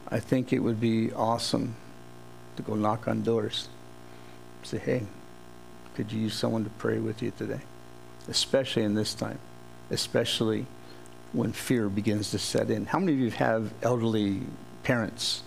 [0.08, 1.76] I think it would be awesome
[2.56, 3.68] to go knock on doors.
[4.62, 5.02] Say, hey,
[5.94, 7.60] could you use someone to pray with you today?
[8.28, 9.38] especially in this time,
[9.90, 10.66] especially
[11.32, 12.86] when fear begins to set in.
[12.86, 14.42] How many of you have elderly
[14.82, 15.42] parents?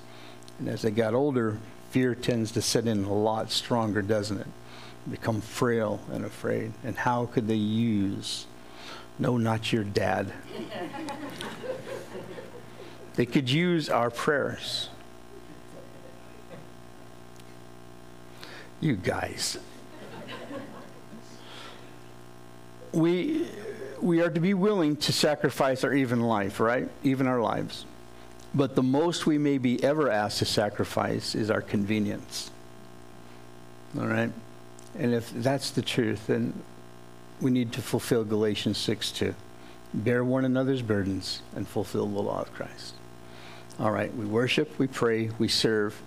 [0.60, 1.60] And as they got older,
[1.92, 4.48] fear tends to set in a lot stronger, doesn't it?
[5.10, 6.74] Become frail and afraid.
[6.84, 8.48] And how could they use,
[9.18, 10.32] no, not your dad?
[13.16, 14.90] they could use our prayers.
[18.82, 19.58] You guys.
[22.92, 23.48] we,
[24.02, 26.90] we are to be willing to sacrifice our even life, right?
[27.04, 27.86] Even our lives.
[28.54, 32.52] But the most we may be ever asked to sacrifice is our convenience.
[33.98, 34.32] All right?
[34.98, 36.54] And if that's the truth, then
[37.42, 39.36] we need to fulfill Galatians 6 2.
[39.94, 42.96] Bear one another's burdens and fulfill the law of Christ.
[43.80, 46.02] All right, we worship, we pray, we serve,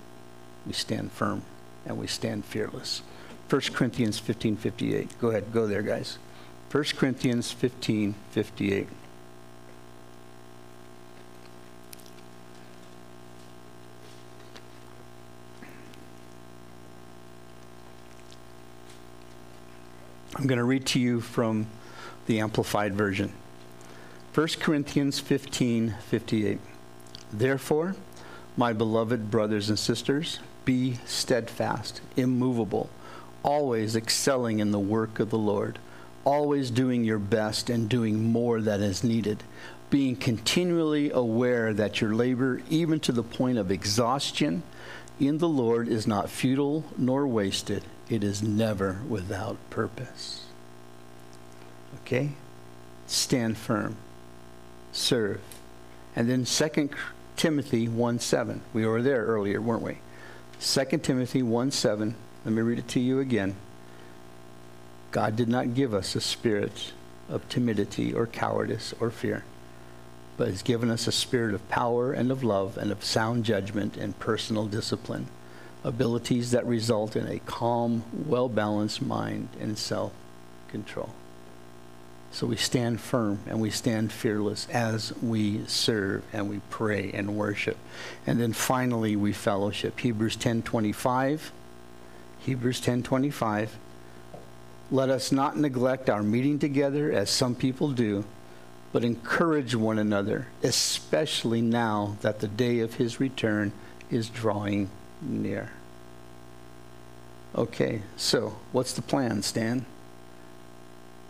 [0.67, 1.43] we stand firm,
[1.87, 3.03] and we stand fearless.
[3.51, 5.19] 1 Corinthians 15 58.
[5.21, 6.19] Go ahead, go there, guys.
[6.71, 8.89] 1 Corinthians 15 58.
[20.39, 21.67] I'm going to read to you from
[22.27, 23.33] the Amplified Version.
[24.35, 26.61] 1 Corinthians 15 58.
[27.33, 27.97] Therefore,
[28.57, 32.89] my beloved brothers and sisters, be steadfast, immovable,
[33.43, 35.81] always excelling in the work of the Lord
[36.29, 39.43] always doing your best and doing more than is needed,
[39.89, 44.63] being continually aware that your labor, even to the point of exhaustion,
[45.21, 47.85] in the Lord is not futile nor wasted.
[48.09, 50.45] It is never without purpose.
[52.03, 52.31] Okay?
[53.07, 53.97] Stand firm.
[54.93, 55.41] Serve.
[56.17, 56.91] And then 2
[57.37, 58.61] Timothy 1 7.
[58.73, 59.99] We were there earlier, weren't we?
[60.61, 62.15] 2 Timothy 1 7.
[62.45, 63.57] Let me read it to you again.
[65.11, 66.93] God did not give us a spirit
[67.29, 69.45] of timidity or cowardice or fear,
[70.39, 73.99] but has given us a spirit of power and of love and of sound judgment
[73.99, 75.27] and personal discipline,
[75.85, 80.13] abilities that result in a calm, well balanced mind and self
[80.69, 81.11] control.
[82.31, 87.37] So we stand firm and we stand fearless as we serve and we pray and
[87.37, 87.77] worship.
[88.27, 89.99] And then finally we fellowship.
[89.99, 91.51] Hebrews 10:25
[92.39, 93.71] Hebrews 10:25
[94.91, 98.25] let us not neglect our meeting together as some people do,
[98.93, 103.73] but encourage one another, especially now that the day of his return
[104.11, 105.71] is drawing near.
[107.55, 109.85] Okay, so what's the plan, Stan?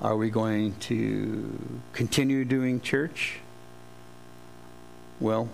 [0.00, 1.58] Are we going to
[1.92, 3.40] continue doing church?
[5.20, 5.48] Well,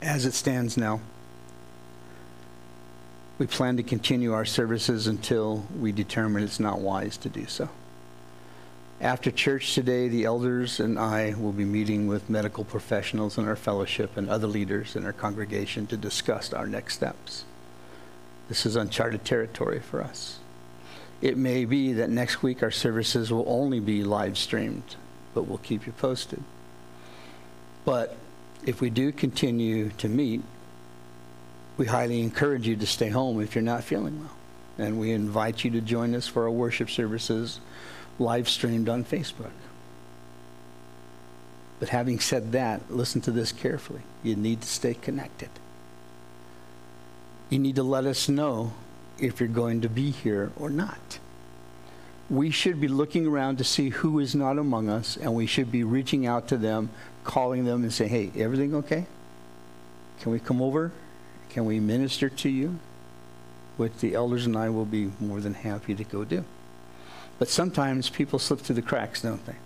[0.00, 1.00] as it stands now,
[3.38, 7.68] we plan to continue our services until we determine it's not wise to do so.
[9.00, 13.56] After church today, the elders and I will be meeting with medical professionals in our
[13.56, 17.46] fellowship and other leaders in our congregation to discuss our next steps.
[18.50, 20.38] This is uncharted territory for us.
[21.22, 24.96] It may be that next week our services will only be live streamed,
[25.32, 26.42] but we'll keep you posted.
[27.86, 28.18] But
[28.66, 30.42] if we do continue to meet,
[31.78, 34.36] we highly encourage you to stay home if you're not feeling well.
[34.76, 37.60] And we invite you to join us for our worship services
[38.20, 39.50] live streamed on Facebook.
[41.80, 44.02] But having said that, listen to this carefully.
[44.22, 45.48] You need to stay connected.
[47.48, 48.74] You need to let us know
[49.18, 51.18] if you're going to be here or not.
[52.28, 55.72] We should be looking around to see who is not among us, and we should
[55.72, 56.90] be reaching out to them,
[57.24, 59.06] calling them, and saying, hey, everything okay?
[60.20, 60.92] Can we come over?
[61.48, 62.78] Can we minister to you?
[63.78, 66.44] Which the elders and I will be more than happy to go do.
[67.40, 69.56] But sometimes people slip through the cracks, don't they?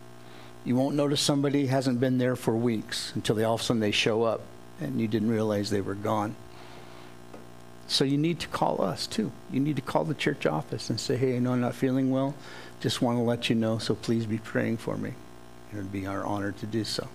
[0.64, 3.80] You won't notice somebody hasn't been there for weeks until they all of a sudden
[3.80, 4.42] they show up
[4.80, 6.36] and you didn't realize they were gone.
[7.88, 9.32] So you need to call us too.
[9.50, 12.12] You need to call the church office and say, hey, I know I'm not feeling
[12.12, 12.36] well.
[12.80, 15.14] Just want to let you know, so please be praying for me.
[15.72, 17.08] It would be our honor to do so.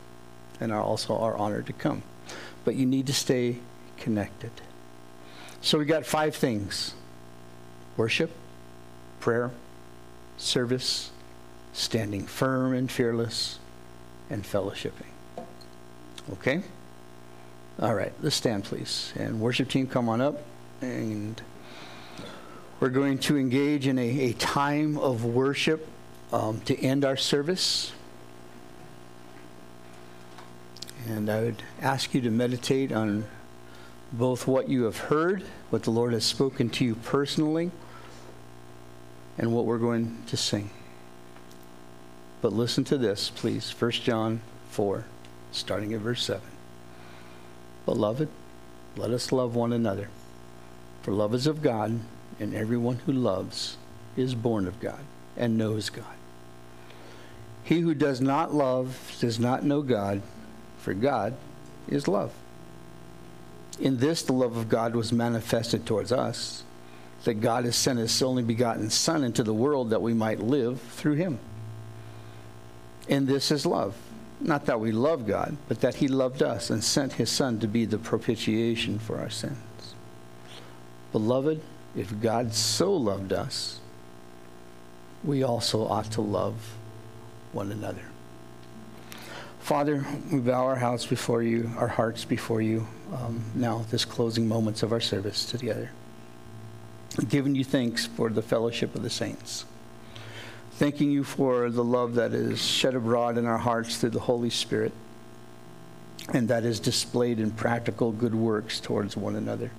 [0.60, 2.04] And also our honor to come.
[2.66, 3.60] But you need to stay
[3.96, 4.52] connected.
[5.62, 6.96] So we got five things
[7.96, 8.32] worship,
[9.22, 9.52] prayer,
[10.40, 11.12] service,
[11.74, 13.60] standing firm and fearless,
[14.30, 15.12] and fellowshipping.
[16.34, 16.64] Okay?
[17.82, 19.14] All right, let's stand, please.
[19.16, 20.42] And worship team, come on up.
[20.82, 21.42] And
[22.80, 25.88] we're going to engage in a, a time of worship
[26.32, 27.92] um, to end our service.
[31.08, 33.26] And I would ask you to meditate on
[34.12, 37.72] both what you have heard, what the Lord has spoken to you personally,
[39.40, 40.70] and what we're going to sing.
[42.42, 43.72] But listen to this, please.
[43.72, 45.06] 1 John 4,
[45.52, 46.42] starting at verse 7.
[47.86, 48.28] Beloved,
[48.98, 50.10] let us love one another.
[51.02, 52.00] For love is of God,
[52.40, 53.78] and everyone who loves
[54.18, 55.00] is born of God
[55.38, 56.06] and knows God.
[57.64, 60.22] He who does not love does not know God,
[60.80, 61.36] for God
[61.88, 62.34] is love.
[63.80, 66.64] In this, the love of God was manifested towards us,
[67.24, 70.82] that God has sent his only begotten Son into the world that we might live
[70.82, 71.40] through him.
[73.10, 73.96] And this is love.
[74.40, 77.68] Not that we love God, but that he loved us and sent his Son to
[77.68, 79.58] be the propitiation for our sins.
[81.12, 81.62] Beloved,
[81.96, 83.80] if God so loved us,
[85.24, 86.56] we also ought to love
[87.52, 88.06] one another.
[89.60, 94.48] Father, we bow our house before you, our hearts before you, um, now, this closing
[94.48, 95.92] moments of our service together.
[97.28, 99.66] Giving you thanks for the fellowship of the saints.
[100.74, 104.50] Thanking you for the love that is shed abroad in our hearts through the Holy
[104.50, 104.94] Spirit
[106.34, 109.72] and that is displayed in practical good works towards one another.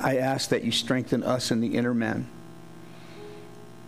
[0.00, 2.28] I ask that you strengthen us in the inner man,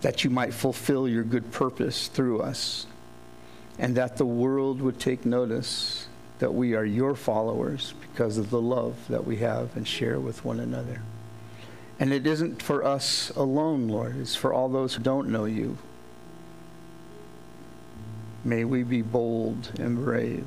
[0.01, 2.87] that you might fulfill your good purpose through us,
[3.79, 6.07] and that the world would take notice
[6.43, 10.45] that we are your followers because of the love that we have and share with
[10.45, 11.01] one another.
[12.01, 15.79] And it isn't for us alone, Lord, it's for all those who don't know you.
[18.43, 20.45] May we be bold and brave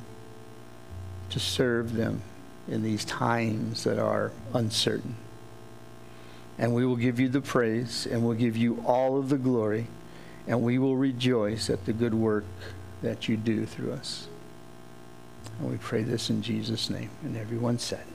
[1.29, 2.21] to serve them
[2.67, 5.15] in these times that are uncertain.
[6.57, 9.87] And we will give you the praise and we'll give you all of the glory
[10.45, 12.43] and we will rejoice at the good work
[13.01, 14.27] that you do through us.
[15.59, 17.09] And we pray this in Jesus' name.
[17.23, 18.05] And everyone said,